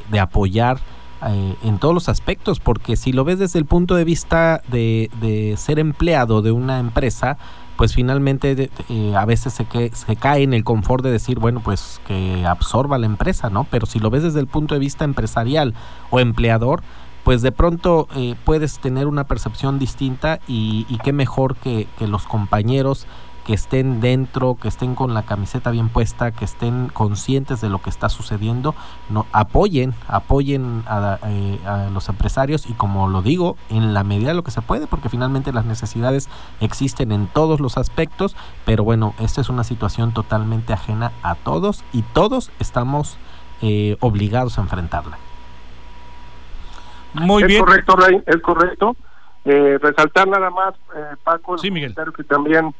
[0.09, 0.79] de, apoyar
[1.27, 5.11] eh, en todos los aspectos, porque si lo ves desde el punto de vista de,
[5.21, 7.37] de, ser empleado de una empresa,
[7.77, 11.61] pues finalmente eh, a veces se, que, se cae en el confort de decir, bueno,
[11.61, 13.65] pues que absorba la empresa, ¿no?
[13.71, 15.75] Pero si lo ves desde el punto de vista empresarial
[16.11, 16.83] o empleador,
[17.25, 23.07] pues de pronto eh, puedes tener una percepción distinta y, qué mejor que los compañeros
[23.45, 27.81] que estén dentro, que estén con la camiseta bien puesta, que estén conscientes de lo
[27.81, 28.75] que está sucediendo,
[29.11, 34.29] no apoyen, apoyen a, eh, a, los empresarios y como lo digo, en la medida
[34.29, 36.29] de lo que se puede, porque finalmente las necesidades
[36.61, 41.85] existen en todos los aspectos, pero bueno, esta es una situación totalmente ajena a todos
[41.93, 43.17] y todos estamos
[43.61, 45.19] eh, obligados a enfrentarla.
[47.15, 47.65] Muy es bien.
[47.65, 48.97] Correcto, Ray, es correcto.
[49.45, 51.95] Eh, resaltar nada más, eh, Paco, sí, Miguel.
[52.17, 52.73] que también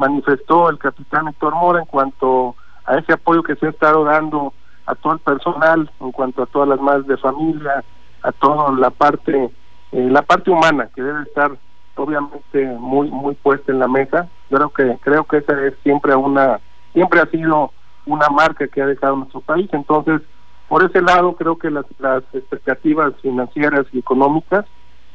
[0.00, 4.54] manifestó el capitán Héctor Mora en cuanto a ese apoyo que se ha estado dando
[4.86, 7.84] a todo el personal, en cuanto a todas las madres de familia,
[8.22, 9.50] a toda la parte,
[9.92, 11.52] eh, la parte humana que debe estar
[11.96, 14.26] obviamente muy muy puesta en la mesa.
[14.48, 16.58] Creo que creo que esa es siempre una
[16.94, 17.70] siempre ha sido
[18.06, 19.68] una marca que ha dejado nuestro país.
[19.72, 20.22] Entonces,
[20.66, 24.64] por ese lado creo que las, las expectativas financieras y económicas,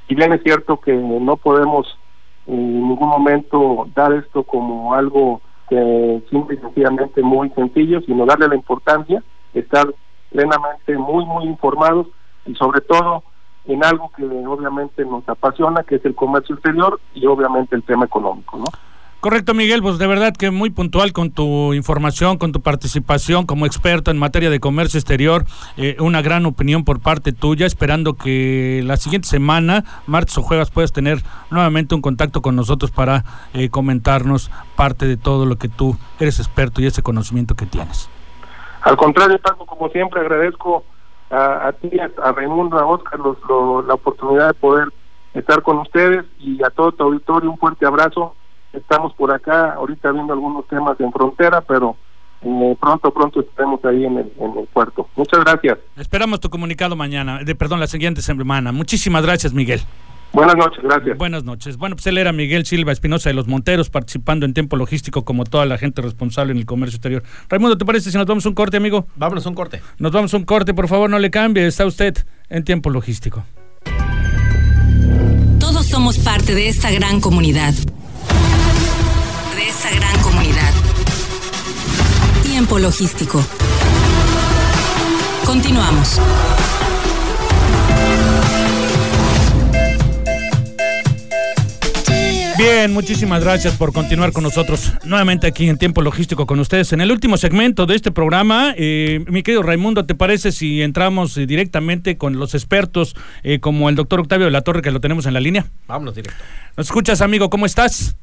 [0.07, 1.97] y bien es cierto que no podemos
[2.47, 8.47] en ningún momento dar esto como algo que simple y sencillamente muy sencillo, sino darle
[8.47, 9.87] la importancia, estar
[10.31, 12.07] plenamente muy, muy informados
[12.45, 13.23] y sobre todo
[13.65, 18.05] en algo que obviamente nos apasiona, que es el comercio exterior y obviamente el tema
[18.05, 18.65] económico, ¿no?
[19.25, 23.65] Correcto, Miguel, pues de verdad que muy puntual con tu información, con tu participación como
[23.65, 25.45] experto en materia de comercio exterior,
[25.77, 30.69] eh, una gran opinión por parte tuya, esperando que la siguiente semana, martes o jueves,
[30.69, 33.23] puedas tener nuevamente un contacto con nosotros para
[33.55, 38.07] eh, comentarnos parte de todo lo que tú eres experto y ese conocimiento que tienes.
[38.83, 40.83] Al contrario, Paco, como siempre agradezco
[41.31, 44.89] a, a ti, a, Raimundo, a Oscar, los, lo, la oportunidad de poder
[45.33, 48.35] estar con ustedes y a todo tu auditorio un fuerte abrazo
[48.75, 51.95] estamos por acá ahorita viendo algunos temas en frontera, pero
[52.41, 55.07] eh, pronto, pronto estaremos ahí en el, en el puerto.
[55.15, 55.77] Muchas gracias.
[55.97, 58.71] Esperamos tu comunicado mañana, de, perdón, la siguiente semana.
[58.71, 59.81] Muchísimas gracias, Miguel.
[60.35, 61.17] Buenas noches, gracias.
[61.17, 61.77] Buenas noches.
[61.77, 65.45] Bueno, pues él era Miguel Silva Espinosa de los Monteros, participando en tiempo logístico como
[65.45, 67.23] toda la gente responsable en el comercio exterior.
[67.47, 69.07] Raimundo, ¿te parece si nos vamos un corte, amigo?
[69.15, 69.81] Vámonos un corte.
[69.97, 71.65] Nos vamos un corte, por favor, no le cambie.
[71.65, 72.17] Está usted
[72.49, 73.45] en tiempo logístico.
[75.57, 77.73] Todos somos parte de esta gran comunidad
[79.67, 80.73] esta gran comunidad.
[82.43, 83.43] Tiempo logístico.
[85.45, 86.19] Continuamos.
[92.57, 96.93] Bien, muchísimas gracias por continuar con nosotros nuevamente aquí en Tiempo Logístico con ustedes.
[96.93, 101.35] En el último segmento de este programa, eh, mi querido Raimundo, ¿te parece si entramos
[101.37, 105.01] eh, directamente con los expertos eh, como el doctor Octavio de la Torre que lo
[105.01, 105.65] tenemos en la línea?
[105.87, 106.41] Vámonos directo.
[106.77, 107.49] ¿Nos escuchas, amigo?
[107.49, 108.15] ¿Cómo estás?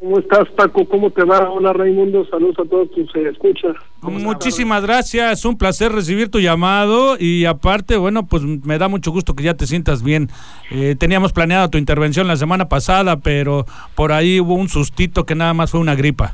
[0.00, 0.86] ¿Cómo estás, Paco?
[0.86, 1.50] ¿Cómo te va?
[1.50, 2.24] Hola, Raimundo.
[2.24, 3.76] Saludos a todos tus eh, escuchas.
[4.00, 5.44] Muchísimas gracias.
[5.44, 7.18] Un placer recibir tu llamado.
[7.18, 10.30] Y aparte, bueno, pues me da mucho gusto que ya te sientas bien.
[10.70, 15.34] Eh, teníamos planeado tu intervención la semana pasada, pero por ahí hubo un sustito que
[15.34, 16.32] nada más fue una gripa.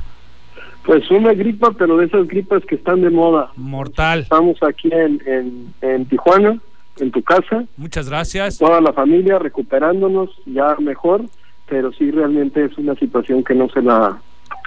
[0.85, 3.51] Pues una gripa, pero de esas gripas que están de moda.
[3.57, 4.21] Mortal.
[4.21, 6.57] Estamos aquí en, en, en Tijuana,
[7.01, 7.65] en tu casa.
[7.75, 8.59] Muchas gracias.
[8.59, 11.25] Toda la familia recuperándonos ya mejor
[11.67, 14.17] pero sí realmente es una situación que no se la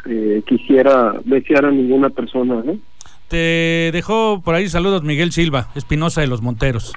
[0.06, 2.62] eh, quisiera desear a ninguna persona.
[2.66, 2.78] ¿eh?
[3.28, 6.92] Te dejó por ahí saludos Miguel Silva, Espinosa de los Monteros.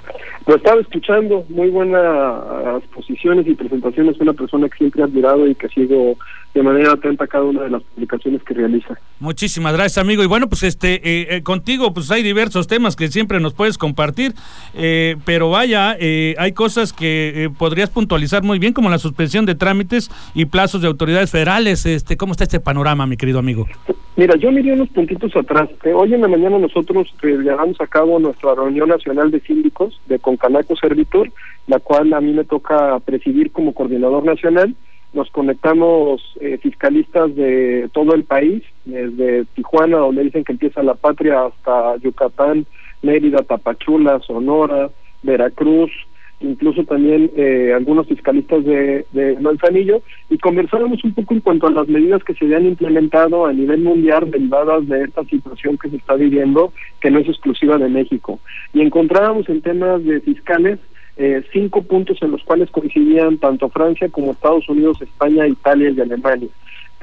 [0.48, 5.56] Lo estaba escuchando, muy buenas posiciones y presentaciones, una persona que siempre he admirado y
[5.56, 6.18] que sigo
[6.54, 8.98] de manera atenta a cada una de las publicaciones que realiza.
[9.20, 10.24] Muchísimas gracias, amigo.
[10.24, 13.78] Y bueno, pues este eh, eh, contigo pues hay diversos temas que siempre nos puedes
[13.78, 14.34] compartir,
[14.74, 19.46] eh, pero vaya, eh, hay cosas que eh, podrías puntualizar muy bien, como la suspensión
[19.46, 21.86] de trámites y plazos de autoridades federales.
[21.86, 23.68] Este, ¿Cómo está este panorama, mi querido amigo?
[24.16, 25.70] Mira, yo miré unos puntitos atrás.
[25.94, 30.76] hoy en la mañana nosotros llevamos a cabo nuestra reunión nacional de síndicos de Concanaco
[30.76, 31.32] Servitur,
[31.68, 34.76] la cual a mí me toca presidir como coordinador nacional
[35.14, 40.96] nos conectamos eh, fiscalistas de todo el país, desde Tijuana, donde dicen que empieza la
[40.96, 42.66] patria, hasta Yucatán,
[43.02, 44.90] Mérida, Tapachula, Sonora,
[45.22, 45.92] Veracruz,
[46.40, 51.72] incluso también eh, algunos fiscalistas de, de Manzanillo, y conversábamos un poco en cuanto a
[51.72, 55.98] las medidas que se habían implementado a nivel mundial derivadas de esta situación que se
[55.98, 58.40] está viviendo, que no es exclusiva de México.
[58.74, 60.80] Y encontrábamos en temas de fiscales
[61.16, 66.02] eh, cinco puntos en los cuales coincidían tanto Francia como Estados Unidos, España, Italia y
[66.02, 66.50] Alemania.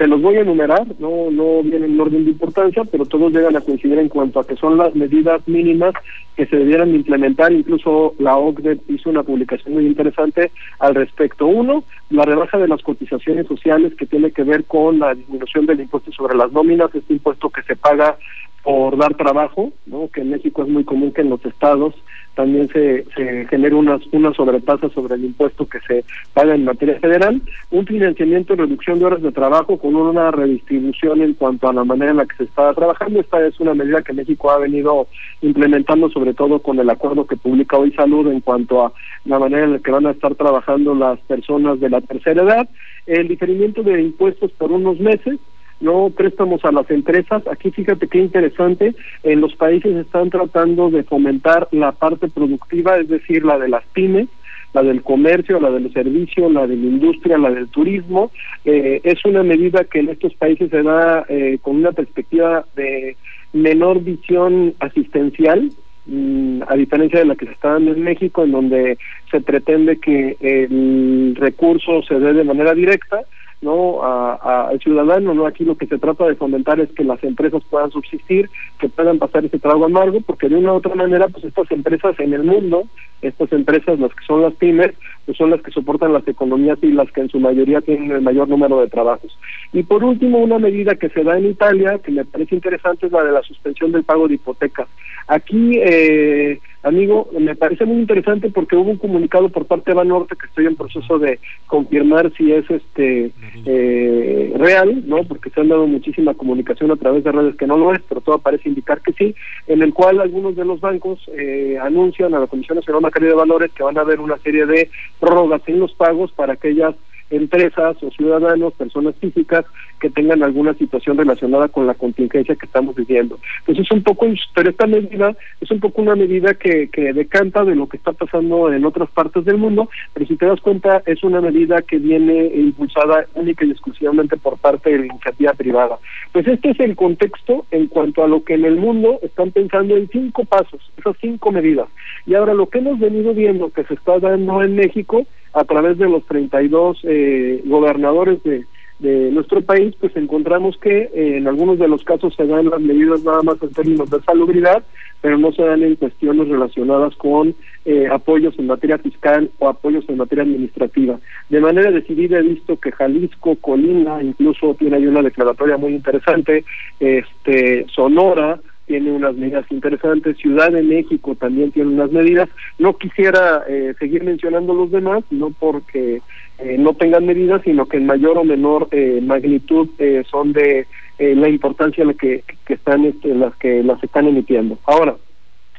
[0.00, 3.54] Te los voy a enumerar, no, no vienen en orden de importancia, pero todos llegan
[3.54, 5.92] a coincidir en cuanto a que son las medidas mínimas
[6.34, 7.52] que se debieran implementar.
[7.52, 11.44] Incluso la OCDE hizo una publicación muy interesante al respecto.
[11.46, 15.80] Uno, la rebaja de las cotizaciones sociales que tiene que ver con la disminución del
[15.82, 18.16] impuesto sobre las nóminas, este impuesto que se paga
[18.62, 20.08] por dar trabajo, ¿no?
[20.10, 21.94] que en México es muy común que en los estados
[22.34, 26.98] también se, se genere una, una sobretasa sobre el impuesto que se paga en materia
[27.00, 31.72] federal, un financiamiento y reducción de horas de trabajo con una redistribución en cuanto a
[31.72, 33.20] la manera en la que se está trabajando.
[33.20, 35.06] Esta es una medida que México ha venido
[35.42, 38.92] implementando sobre todo con el acuerdo que publica hoy Salud en cuanto a
[39.24, 42.68] la manera en la que van a estar trabajando las personas de la tercera edad,
[43.06, 45.38] el diferimiento de impuestos por unos meses,
[45.80, 47.42] no préstamos a las empresas.
[47.46, 53.08] Aquí fíjate qué interesante, en los países están tratando de fomentar la parte productiva, es
[53.08, 54.28] decir, la de las pymes,
[54.72, 58.30] la del comercio, la del servicio, la de la industria, la del turismo.
[58.64, 63.16] Eh, es una medida que en estos países se da eh, con una perspectiva de
[63.52, 65.70] menor visión asistencial,
[66.06, 68.98] mm, a diferencia de la que se está dando en México, en donde
[69.30, 73.20] se pretende que el recurso se dé de manera directa
[73.62, 77.62] no al ciudadano no aquí lo que se trata de fomentar es que las empresas
[77.68, 78.48] puedan subsistir
[78.78, 82.18] que puedan pasar ese trago amargo porque de una u otra manera pues estas empresas
[82.20, 82.84] en el mundo
[83.20, 84.92] estas empresas las que son las pymes
[85.30, 88.20] pues son las que soportan las economías y las que en su mayoría tienen el
[88.20, 89.38] mayor número de trabajos.
[89.72, 93.12] Y por último una medida que se da en Italia que me parece interesante es
[93.12, 94.88] la de la suspensión del pago de hipotecas.
[95.28, 100.34] Aquí eh, Amigo, me parece muy interesante porque hubo un comunicado por parte de Banorte
[100.34, 103.32] que estoy en proceso de confirmar si es este
[103.66, 105.24] eh, real, ¿no?
[105.24, 108.22] Porque se han dado muchísima comunicación a través de redes que no lo es, pero
[108.22, 109.34] todo parece indicar que sí,
[109.66, 113.34] en el cual algunos de los bancos eh, anuncian a la Comisión Nacional Bancaria de
[113.34, 116.94] Valores que van a haber una serie de prórrogas en los pagos para aquellas
[117.30, 119.64] empresas o ciudadanos, personas físicas
[120.00, 123.38] que tengan alguna situación relacionada con la contingencia que estamos viviendo.
[123.60, 127.64] Entonces es un poco, pero esta medida es un poco una medida que, que decanta
[127.64, 131.02] de lo que está pasando en otras partes del mundo, pero si te das cuenta
[131.06, 135.98] es una medida que viene impulsada única y exclusivamente por parte de la iniciativa privada.
[136.32, 139.96] Pues este es el contexto en cuanto a lo que en el mundo están pensando
[139.96, 141.88] en cinco pasos, esas cinco medidas.
[142.26, 145.98] Y ahora lo que hemos venido viendo que se está dando en México a través
[145.98, 148.64] de los 32 eh, gobernadores de,
[149.00, 152.80] de nuestro país, pues encontramos que eh, en algunos de los casos se dan las
[152.80, 154.84] medidas nada más en términos de salubridad,
[155.22, 157.54] pero no se dan en cuestiones relacionadas con
[157.86, 161.18] eh, apoyos en materia fiscal o apoyos en materia administrativa.
[161.48, 166.64] De manera decidida he visto que Jalisco, Colina, incluso tiene ahí una declaratoria muy interesante,
[167.00, 168.60] este Sonora,
[168.90, 172.48] tiene unas medidas interesantes, Ciudad de México también tiene unas medidas.
[172.76, 176.20] No quisiera eh, seguir mencionando los demás, no porque
[176.58, 179.90] eh, no tengan medidas, sino que en mayor o menor eh, magnitud
[180.28, 180.88] son de
[181.20, 184.76] la importancia la que, están este, las que las están emitiendo.
[184.86, 185.14] Ahora,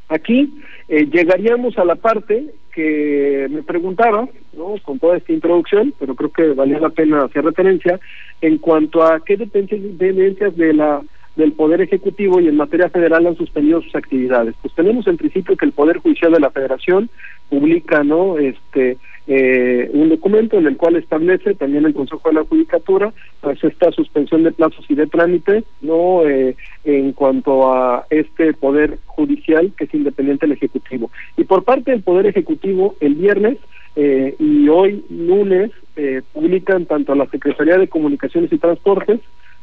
[0.08, 0.50] aquí
[0.88, 4.76] llegaríamos a la parte que me preguntaba, ¿no?
[4.84, 8.00] con toda esta introducción, pero creo que valía la pena hacer referencia
[8.40, 11.02] en cuanto a qué dependencias de la
[11.36, 14.56] del Poder Ejecutivo y en materia federal han suspendido sus actividades.
[14.62, 17.10] Pues tenemos en principio que el Poder Judicial de la Federación
[17.50, 22.44] publica no este eh, un documento en el cual establece también el Consejo de la
[22.44, 28.54] Judicatura pues esta suspensión de plazos y de trámite no eh, en cuanto a este
[28.54, 31.12] poder judicial que es independiente del ejecutivo.
[31.38, 33.58] Y por parte del poder ejecutivo el viernes
[33.96, 35.72] eh, y hoy lunes
[36.34, 39.20] publican tanto la Secretaría de Comunicaciones y Transportes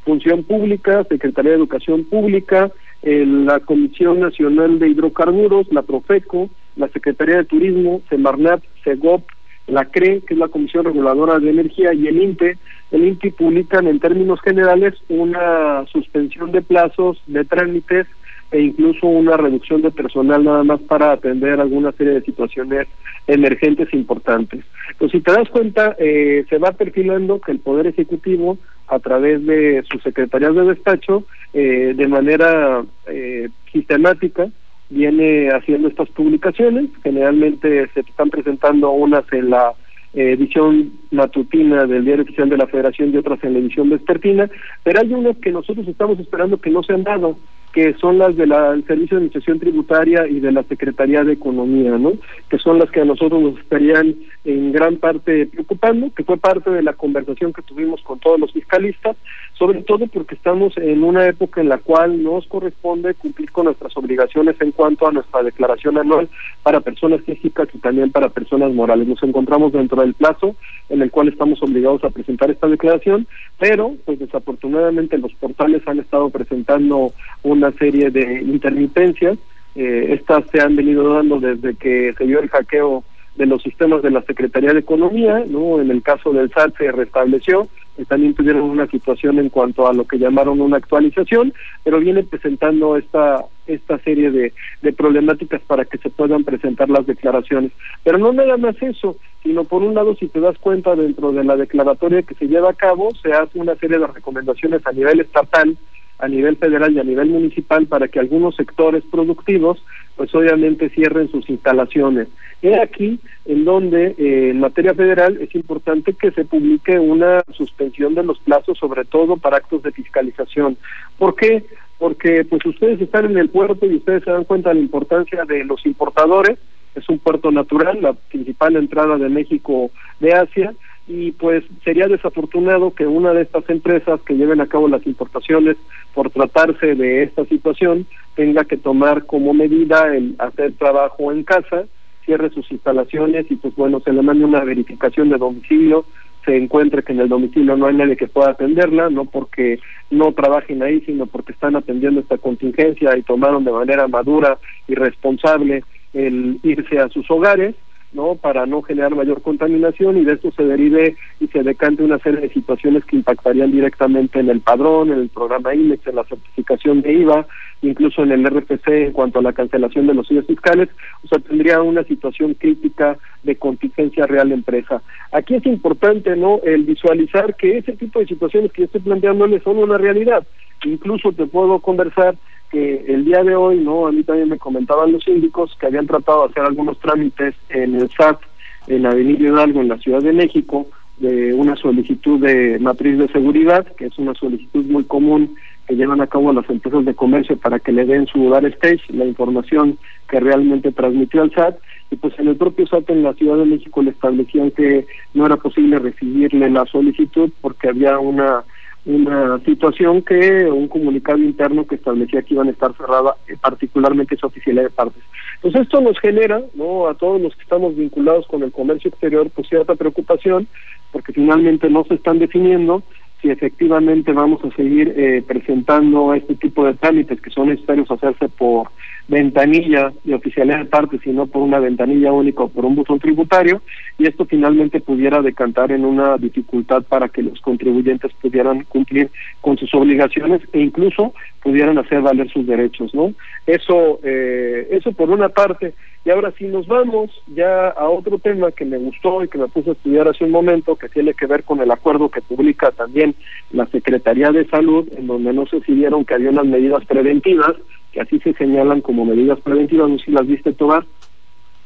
[0.08, 7.36] Función Pública, Secretaría de Educación Pública, la Comisión Nacional de Hidrocarburos, la Profeco, la Secretaría
[7.36, 9.22] de Turismo, Semarnat, Segop,
[9.66, 12.56] la CRE, que es la Comisión Reguladora de Energía, y el INTE.
[12.90, 18.06] El INTE publican en términos generales una suspensión de plazos de trámites
[18.50, 22.88] e incluso una reducción de personal nada más para atender alguna serie de situaciones
[23.26, 24.64] emergentes importantes.
[24.98, 29.44] Pues si te das cuenta, eh, se va perfilando que el Poder Ejecutivo, a través
[29.44, 34.48] de sus secretarías de despacho, eh, de manera eh, sistemática,
[34.88, 36.86] viene haciendo estas publicaciones.
[37.02, 39.74] Generalmente se están presentando unas en la
[40.14, 44.48] edición matutina del Diario Oficial de la Federación y otras en la edición vespertina,
[44.82, 47.36] pero hay unas que nosotros estamos esperando que no se han dado
[47.78, 48.50] que son las del
[48.88, 52.14] Servicio de Administración Tributaria y de la Secretaría de Economía, ¿no?
[52.50, 56.70] Que son las que a nosotros nos estarían en gran parte preocupando, que fue parte
[56.70, 59.16] de la conversación que tuvimos con todos los fiscalistas,
[59.56, 63.96] sobre todo porque estamos en una época en la cual nos corresponde cumplir con nuestras
[63.96, 66.28] obligaciones en cuanto a nuestra declaración anual
[66.64, 69.06] para personas físicas y también para personas morales.
[69.06, 70.56] Nos encontramos dentro del plazo
[70.88, 76.00] en el cual estamos obligados a presentar esta declaración, pero pues desafortunadamente los portales han
[76.00, 77.12] estado presentando
[77.42, 79.38] una serie de intermitencias,
[79.74, 83.04] eh, estas se han venido dando desde que se dio el hackeo
[83.36, 85.80] de los sistemas de la Secretaría de Economía, ¿no?
[85.80, 87.68] En el caso del SAT se restableció,
[88.06, 91.52] también tuvieron una situación en cuanto a lo que llamaron una actualización,
[91.84, 94.52] pero viene presentando esta esta serie de,
[94.82, 97.70] de problemáticas para que se puedan presentar las declaraciones.
[98.02, 101.44] Pero no nada más eso, sino por un lado, si te das cuenta, dentro de
[101.44, 105.20] la declaratoria que se lleva a cabo, se hace una serie de recomendaciones a nivel
[105.20, 105.76] estatal,
[106.18, 109.82] a nivel federal y a nivel municipal para que algunos sectores productivos
[110.16, 112.28] pues obviamente cierren sus instalaciones.
[112.60, 118.16] He aquí en donde eh, en materia federal es importante que se publique una suspensión
[118.16, 120.76] de los plazos, sobre todo para actos de fiscalización.
[121.18, 121.64] ¿Por qué?
[121.98, 125.44] Porque pues ustedes están en el puerto y ustedes se dan cuenta de la importancia
[125.44, 126.58] de los importadores,
[126.96, 130.74] es un puerto natural, la principal entrada de México de Asia,
[131.08, 135.76] y pues sería desafortunado que una de estas empresas que lleven a cabo las importaciones
[136.14, 141.86] por tratarse de esta situación tenga que tomar como medida el hacer trabajo en casa,
[142.26, 146.04] cierre sus instalaciones y pues bueno, se le mande una verificación de domicilio,
[146.44, 149.80] se encuentre que en el domicilio no hay nadie que pueda atenderla, no porque
[150.10, 154.94] no trabajen ahí, sino porque están atendiendo esta contingencia y tomaron de manera madura y
[154.94, 157.74] responsable el irse a sus hogares
[158.12, 158.34] ¿no?
[158.36, 162.40] Para no generar mayor contaminación y de esto se derive y se decante una serie
[162.40, 167.02] de situaciones que impactarían directamente en el padrón, en el programa INEX, en la certificación
[167.02, 167.46] de IVA,
[167.82, 170.88] incluso en el RPC en cuanto a la cancelación de los sellos fiscales,
[171.24, 175.02] o sea, tendría una situación crítica de contingencia real empresa.
[175.32, 179.62] Aquí es importante, ¿no?, el visualizar que ese tipo de situaciones que yo estoy planteándoles
[179.62, 180.46] son una realidad.
[180.84, 182.36] Incluso te puedo conversar
[182.70, 184.06] que el día de hoy, ¿no?
[184.06, 187.94] A mí también me comentaban los síndicos que habían tratado de hacer algunos trámites en
[187.94, 188.40] el SAT,
[188.88, 190.86] en Avenida Hidalgo, en la Ciudad de México,
[191.18, 195.54] de una solicitud de matriz de seguridad, que es una solicitud muy común
[195.86, 199.02] que llevan a cabo las empresas de comercio para que le den su dar stage,
[199.08, 199.98] la información
[200.28, 201.78] que realmente transmitió al SAT,
[202.10, 205.46] y pues en el propio SAT en la Ciudad de México le establecían que no
[205.46, 208.62] era posible recibirle la solicitud porque había una
[209.08, 214.34] una situación que un comunicado interno que establecía que iban a estar cerradas eh, particularmente
[214.34, 215.22] esa oficialidad de partes.
[215.62, 217.08] Pues esto nos genera, ¿no?
[217.08, 220.68] A todos los que estamos vinculados con el comercio exterior, pues cierta preocupación,
[221.10, 223.02] porque finalmente no se están definiendo
[223.40, 228.48] si efectivamente vamos a seguir eh, presentando este tipo de trámites que son necesarios hacerse
[228.48, 228.88] por
[229.28, 233.82] ventanilla de oficialidad de partes, sino por una ventanilla única o por un buzón tributario,
[234.16, 239.30] y esto finalmente pudiera decantar en una dificultad para que los contribuyentes pudieran cumplir
[239.60, 243.34] con sus obligaciones e incluso pudieran hacer valer sus derechos, ¿no?
[243.66, 245.92] Eso, eh, eso por una parte.
[246.24, 249.68] Y ahora si nos vamos ya a otro tema que me gustó y que me
[249.68, 252.90] puse a estudiar hace un momento, que tiene que ver con el acuerdo que publica
[252.90, 253.34] también
[253.70, 257.74] la Secretaría de Salud, en donde no se decidieron que había unas medidas preventivas,
[258.12, 261.06] que así se señalan como medidas preventivas, no sé si las viste tomar.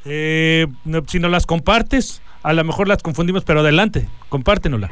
[0.05, 0.67] Eh,
[1.07, 4.91] si no las compartes, a lo mejor las confundimos, pero adelante, compártenosla.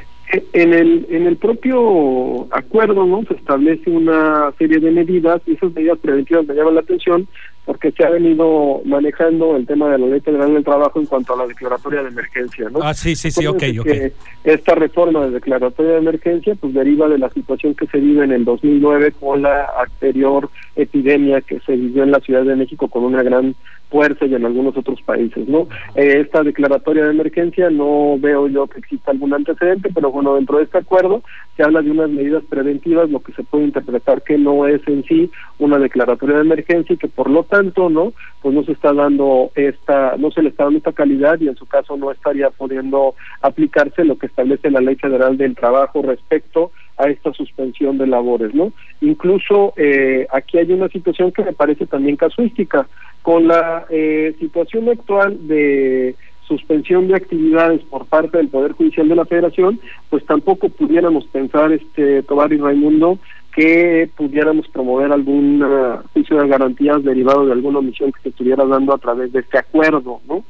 [0.53, 5.73] En el, en el propio acuerdo no se establece una serie de medidas y esas
[5.73, 7.27] medidas preventivas me llaman la atención
[7.65, 11.35] porque se ha venido manejando el tema de la ley federal del trabajo en cuanto
[11.35, 12.81] a la declaratoria de emergencia, ¿no?
[12.83, 14.13] Ah, sí, sí, sí, ok, ok.
[14.45, 18.33] Esta reforma de declaratoria de emergencia pues deriva de la situación que se vive en
[18.33, 23.05] el 2009 con la anterior epidemia que se vivió en la Ciudad de México con
[23.05, 23.55] una gran
[23.91, 25.69] fuerza y en algunos otros países, ¿no?
[25.95, 27.40] Eh, esta declaratoria de emergencia
[27.71, 31.23] no veo yo que exista algún antecedente, pero bueno, dentro de este acuerdo
[31.57, 35.05] se habla de unas medidas preventivas, lo que se puede interpretar que no es en
[35.05, 38.13] sí una declaratoria de emergencia y que por lo tanto, ¿no?
[38.43, 41.57] Pues no se está dando esta, no se le está dando esta calidad y en
[41.57, 46.73] su caso no estaría pudiendo aplicarse lo que establece la Ley Federal del Trabajo respecto
[46.97, 48.73] a esta suspensión de labores, ¿no?
[49.01, 52.87] Incluso eh, aquí hay una situación que me parece también casuística.
[53.23, 56.15] Con la eh, situación actual de
[56.51, 59.79] suspensión de actividades por parte del Poder Judicial de la Federación,
[60.11, 63.19] pues tampoco pudiéramos pensar, este Tobar y Raimundo,
[63.55, 65.65] que pudiéramos promover algún
[66.13, 69.59] juicio de garantías derivado de alguna omisión que se estuviera dando a través de este
[69.59, 70.45] acuerdo, ¿no?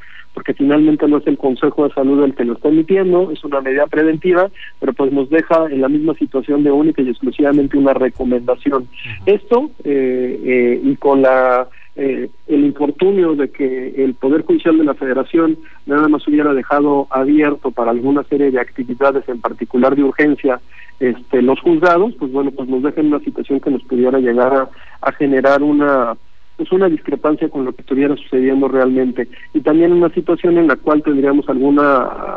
[0.51, 3.61] Porque finalmente no es el Consejo de Salud el que lo está emitiendo, es una
[3.61, 7.95] medida preventiva, pero pues nos deja en la misma situación de única y exclusivamente una
[7.95, 8.89] recomendación.
[9.27, 14.85] Esto, eh, eh, y con la eh, el infortunio de que el Poder Judicial de
[14.85, 20.03] la Federación nada más hubiera dejado abierto para alguna serie de actividades, en particular de
[20.03, 20.61] urgencia,
[20.99, 24.69] este, los juzgados, pues bueno, pues nos deja en una situación que nos pudiera llegar
[25.01, 26.17] a generar una
[26.61, 30.77] pues una discrepancia con lo que estuviera sucediendo realmente y también una situación en la
[30.77, 32.37] cual tendríamos alguna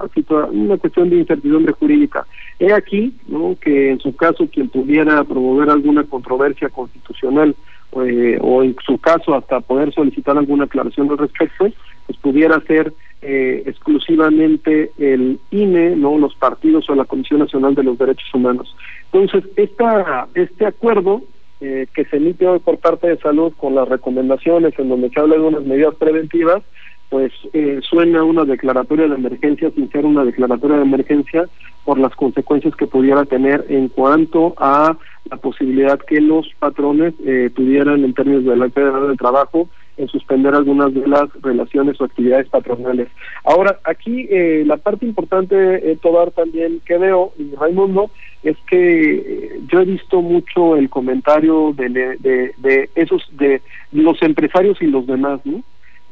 [0.50, 2.26] una cuestión de incertidumbre jurídica.
[2.58, 3.58] He aquí ¿no?
[3.60, 7.54] que en su caso quien pudiera promover alguna controversia constitucional
[8.02, 11.68] eh, o en su caso hasta poder solicitar alguna aclaración al respecto,
[12.06, 17.84] pues pudiera ser eh, exclusivamente el INE, no los partidos o la Comisión Nacional de
[17.84, 18.74] los Derechos Humanos.
[19.12, 21.24] Entonces, esta, este acuerdo
[21.66, 25.18] eh, que se emite hoy por parte de salud con las recomendaciones en donde se
[25.18, 26.62] habla de unas medidas preventivas,
[27.10, 31.46] pues eh, suena una declaratoria de emergencia sin ser una declaratoria de emergencia
[31.86, 34.98] por las consecuencias que pudiera tener en cuanto a
[35.30, 40.08] la posibilidad que los patrones eh, tuvieran en términos de la Federal del Trabajo en
[40.08, 43.10] suspender algunas de las relaciones o actividades patronales.
[43.44, 48.10] Ahora, aquí eh, la parte importante, eh, Tobar, también que veo, y Raimundo,
[48.44, 54.22] es que eh, yo he visto mucho el comentario de, de, de esos, de los
[54.22, 55.64] empresarios y los demás, ¿no?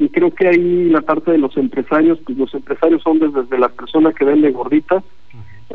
[0.01, 3.69] y creo que ahí la parte de los empresarios, pues los empresarios son desde, la
[3.69, 5.03] persona que vende gorditas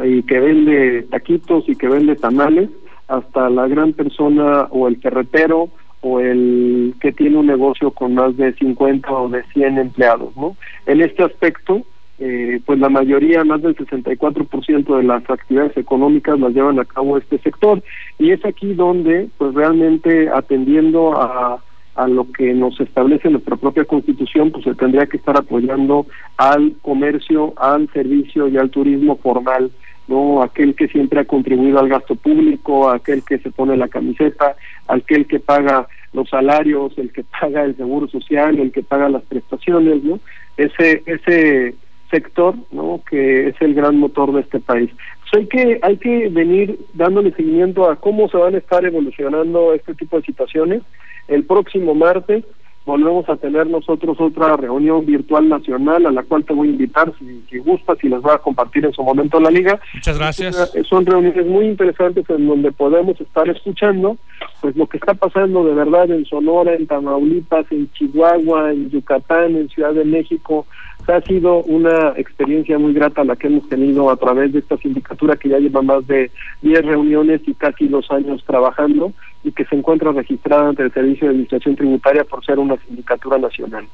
[0.05, 2.69] y que vende taquitos y que vende tamales,
[3.07, 5.69] hasta la gran persona o el ferretero
[6.01, 10.57] o el que tiene un negocio con más de 50 o de 100 empleados, ¿no?
[10.87, 11.83] En este aspecto,
[12.19, 17.19] eh, pues la mayoría, más del 64% de las actividades económicas las llevan a cabo
[17.19, 17.83] este sector
[18.19, 21.61] y es aquí donde, pues realmente atendiendo a
[21.97, 26.75] a lo que nos establece nuestra propia constitución, pues se tendría que estar apoyando al
[26.83, 29.71] comercio, al servicio y al turismo formal,
[30.09, 34.57] no aquel que siempre ha contribuido al gasto público, aquel que se pone la camiseta,
[34.89, 39.23] aquel que paga los salarios, el que paga el seguro social, el que paga las
[39.23, 40.21] prestaciones, ¿no?
[40.57, 41.75] Ese ese
[42.11, 43.01] sector, ¿no?
[43.09, 44.91] Que es el gran motor de este país.
[45.21, 49.75] Pues hay que hay que venir dándole seguimiento a cómo se van a estar evolucionando
[49.75, 50.83] este tipo de situaciones
[51.29, 52.45] el próximo martes
[52.87, 57.13] volvemos a tener nosotros otra reunión virtual nacional a la cual te voy a invitar
[57.19, 59.81] si, si gustas y les voy a compartir en su momento la liga.
[59.93, 60.73] Muchas gracias.
[60.89, 64.17] son reuniones muy interesantes en donde podemos estar escuchando
[64.61, 69.57] pues lo que está pasando de verdad en Sonora, en Tamaulipas, en Chihuahua, en Yucatán,
[69.57, 70.67] en Ciudad de México.
[71.09, 75.37] ha sido una experiencia muy grata la que hemos tenido a través de esta sindicatura
[75.37, 76.31] que ya lleva más de
[76.63, 79.13] 10 reuniones y casi dos años trabajando
[79.45, 83.39] y que se encuentra registrada ante el Servicio de Administración Tributaria por ser una sindicatura
[83.39, 83.87] nacional.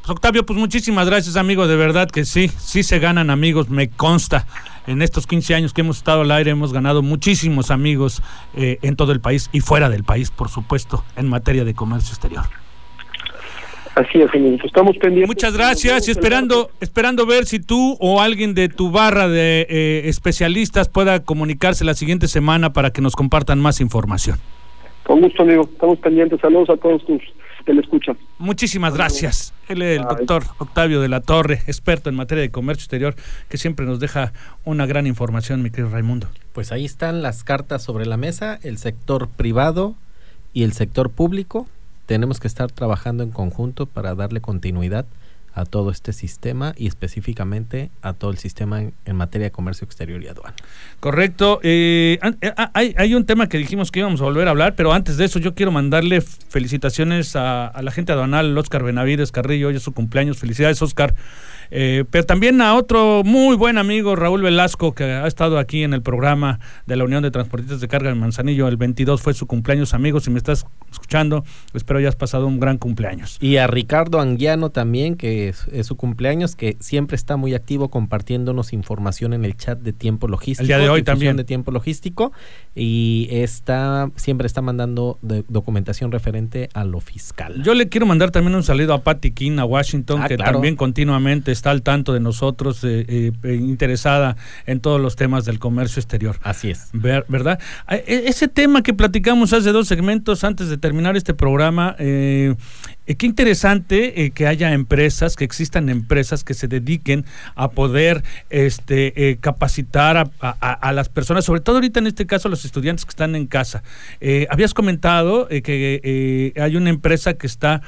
[0.00, 1.66] Pues, Octavio, pues muchísimas gracias, amigo.
[1.66, 4.46] De verdad que sí, sí se ganan amigos, me consta.
[4.86, 8.22] En estos 15 años que hemos estado al aire hemos ganado muchísimos amigos
[8.56, 12.12] eh, en todo el país y fuera del país, por supuesto, en materia de comercio
[12.12, 12.44] exterior.
[13.94, 14.30] Así es,
[14.64, 15.28] Estamos pendientes.
[15.28, 20.02] Muchas gracias y esperando, esperando ver si tú o alguien de tu barra de eh,
[20.04, 24.38] especialistas pueda comunicarse la siguiente semana para que nos compartan más información.
[25.02, 25.68] Con gusto, amigo.
[25.70, 26.40] Estamos pendientes.
[26.40, 27.20] Saludos a todos tus
[27.66, 28.16] que le escuchan.
[28.38, 29.52] Muchísimas gracias.
[29.68, 33.14] Él es el doctor Octavio de la Torre, experto en materia de comercio exterior,
[33.48, 34.32] que siempre nos deja
[34.64, 36.28] una gran información, mi querido Raimundo.
[36.52, 39.94] Pues ahí están las cartas sobre la mesa, el sector privado
[40.52, 41.66] y el sector público
[42.10, 45.06] tenemos que estar trabajando en conjunto para darle continuidad
[45.54, 50.20] a todo este sistema y específicamente a todo el sistema en, materia de comercio exterior
[50.20, 50.56] y aduana.
[50.98, 51.60] Correcto.
[51.62, 54.92] Eh, eh, hay, hay un tema que dijimos que íbamos a volver a hablar, pero
[54.92, 59.68] antes de eso yo quiero mandarle felicitaciones a, a la gente aduanal, Oscar Benavides Carrillo,
[59.68, 60.36] hoy es su cumpleaños.
[60.36, 61.14] Felicidades, Oscar.
[61.70, 65.92] Eh, pero también a otro muy buen amigo, Raúl Velasco, que ha estado aquí en
[65.94, 68.66] el programa de la Unión de Transportistas de Carga en Manzanillo.
[68.68, 70.24] El 22 fue su cumpleaños, amigos.
[70.24, 71.44] Si me estás escuchando,
[71.74, 73.38] espero hayas pasado un gran cumpleaños.
[73.40, 77.88] Y a Ricardo Anguiano también, que es, es su cumpleaños, que siempre está muy activo
[77.90, 80.62] compartiéndonos información en el chat de tiempo logístico.
[80.62, 81.36] El día de hoy también.
[81.36, 82.32] de tiempo logístico.
[82.74, 87.62] Y está, siempre está mandando de- documentación referente a lo fiscal.
[87.62, 90.52] Yo le quiero mandar también un saludo a Patty King, a Washington, Ah, que claro.
[90.52, 93.04] también continuamente está al tanto de nosotros, eh,
[93.42, 96.38] eh, interesada en todos los temas del comercio exterior.
[96.42, 96.88] Así es.
[96.94, 97.60] Ver- ¿Verdad?
[97.90, 102.54] E- Ese tema que platicamos hace dos segmentos antes de terminar este programa, eh,
[103.10, 108.22] eh, qué interesante eh, que haya empresas, que existan empresas que se dediquen a poder
[108.50, 113.04] este, eh, capacitar a, a- las personas, sobre todo ahorita en este caso los estudiantes
[113.04, 113.82] que están en casa.
[114.20, 117.82] Eh, habías comentado que hay una empresa que está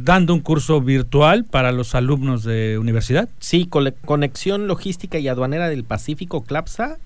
[0.00, 3.28] dando un curso virtual para los alumnos de universidad.
[3.38, 3.68] Sí,
[4.04, 6.98] Conexión Logística y Aduanera del Pacífico, CLAPSA,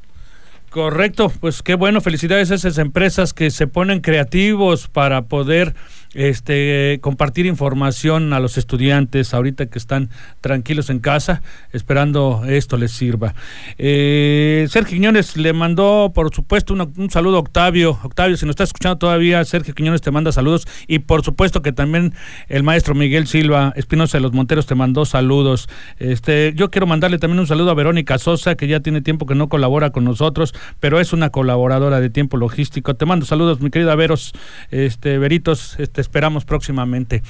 [0.69, 5.75] Correcto, pues qué bueno, felicidades a esas empresas que se ponen creativos para poder
[6.17, 10.11] este compartir información a los estudiantes ahorita que están
[10.41, 11.43] tranquilos en casa,
[11.73, 13.35] esperando esto les sirva.
[13.79, 17.99] Eh, Sergio Quiñones le mandó, por supuesto, una- un saludo a Octavio.
[18.03, 21.73] Octavio, si nos está escuchando todavía, Sergio Quiñones te manda saludos y por supuesto que
[21.73, 22.15] también
[22.49, 25.69] el maestro Miguel Silva Espinosa de los Monteros te mandó saludos.
[25.99, 29.35] Este, yo quiero mandarle también un saludo a Verónica Sosa, que ya tiene tiempo que
[29.35, 32.95] no colabora con nosotros, pero es una colaboradora de tiempo logístico.
[32.95, 34.33] Te mando saludos, mi querida Veros,
[34.71, 37.23] este, Veritos, este, esperamos próximamente.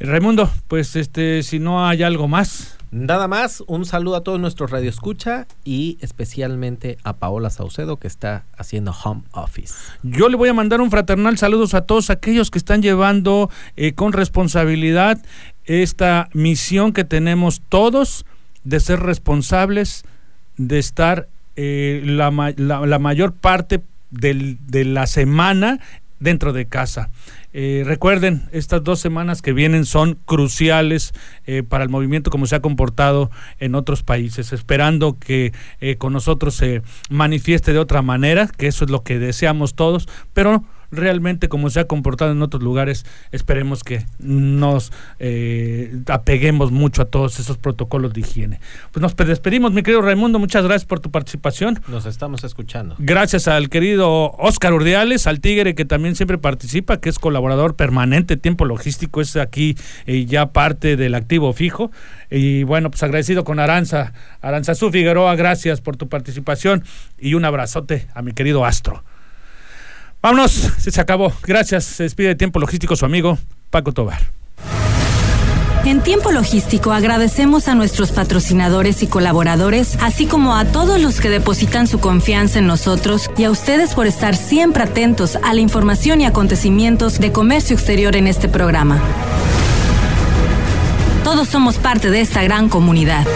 [0.00, 2.76] Raimundo, pues este, si no hay algo más.
[2.90, 8.44] Nada más, un saludo a todos nuestros radioescucha y especialmente a Paola Saucedo que está
[8.56, 9.74] haciendo home office.
[10.02, 13.92] Yo le voy a mandar un fraternal saludos a todos aquellos que están llevando eh,
[13.92, 15.22] con responsabilidad
[15.66, 18.24] esta misión que tenemos todos
[18.64, 20.04] de ser responsables,
[20.56, 25.78] de estar eh, la, la- la mayor parte del- de la semana
[26.20, 27.10] dentro de casa.
[27.52, 31.12] Eh, recuerden, estas dos semanas que vienen son cruciales
[31.46, 36.12] eh, para el movimiento como se ha comportado en otros países, esperando que eh, con
[36.12, 41.48] nosotros se manifieste de otra manera, que eso es lo que deseamos todos, pero realmente
[41.48, 47.38] como se ha comportado en otros lugares, esperemos que nos eh, apeguemos mucho a todos
[47.40, 48.60] esos protocolos de higiene.
[48.92, 51.80] Pues nos despedimos, mi querido Raimundo, muchas gracias por tu participación.
[51.88, 52.96] Nos estamos escuchando.
[52.98, 58.36] Gracias al querido Oscar Urdiales, al Tigre que también siempre participa, que es colaborador permanente,
[58.36, 59.76] tiempo logístico, es aquí
[60.06, 61.90] eh, ya parte del activo fijo.
[62.30, 66.84] Y bueno, pues agradecido con Aranza, Aranzazú Figueroa, gracias por tu participación
[67.18, 69.02] y un abrazote a mi querido Astro.
[70.22, 71.32] Vámonos, se, acabó.
[71.44, 73.38] Gracias, se despide de tiempo logístico su amigo
[73.70, 74.20] Paco Tobar.
[75.84, 81.30] En tiempo logístico agradecemos a nuestros patrocinadores y colaboradores, así como a todos los que
[81.30, 86.20] depositan su confianza en nosotros y a ustedes por estar siempre atentos a la información
[86.20, 89.00] y acontecimientos de comercio exterior en este programa.
[91.24, 93.26] Todos somos parte de esta gran comunidad.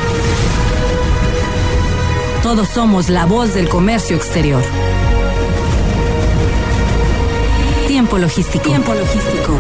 [2.43, 4.63] Todos somos la voz del comercio exterior.
[7.95, 9.57] Tiempo logístico.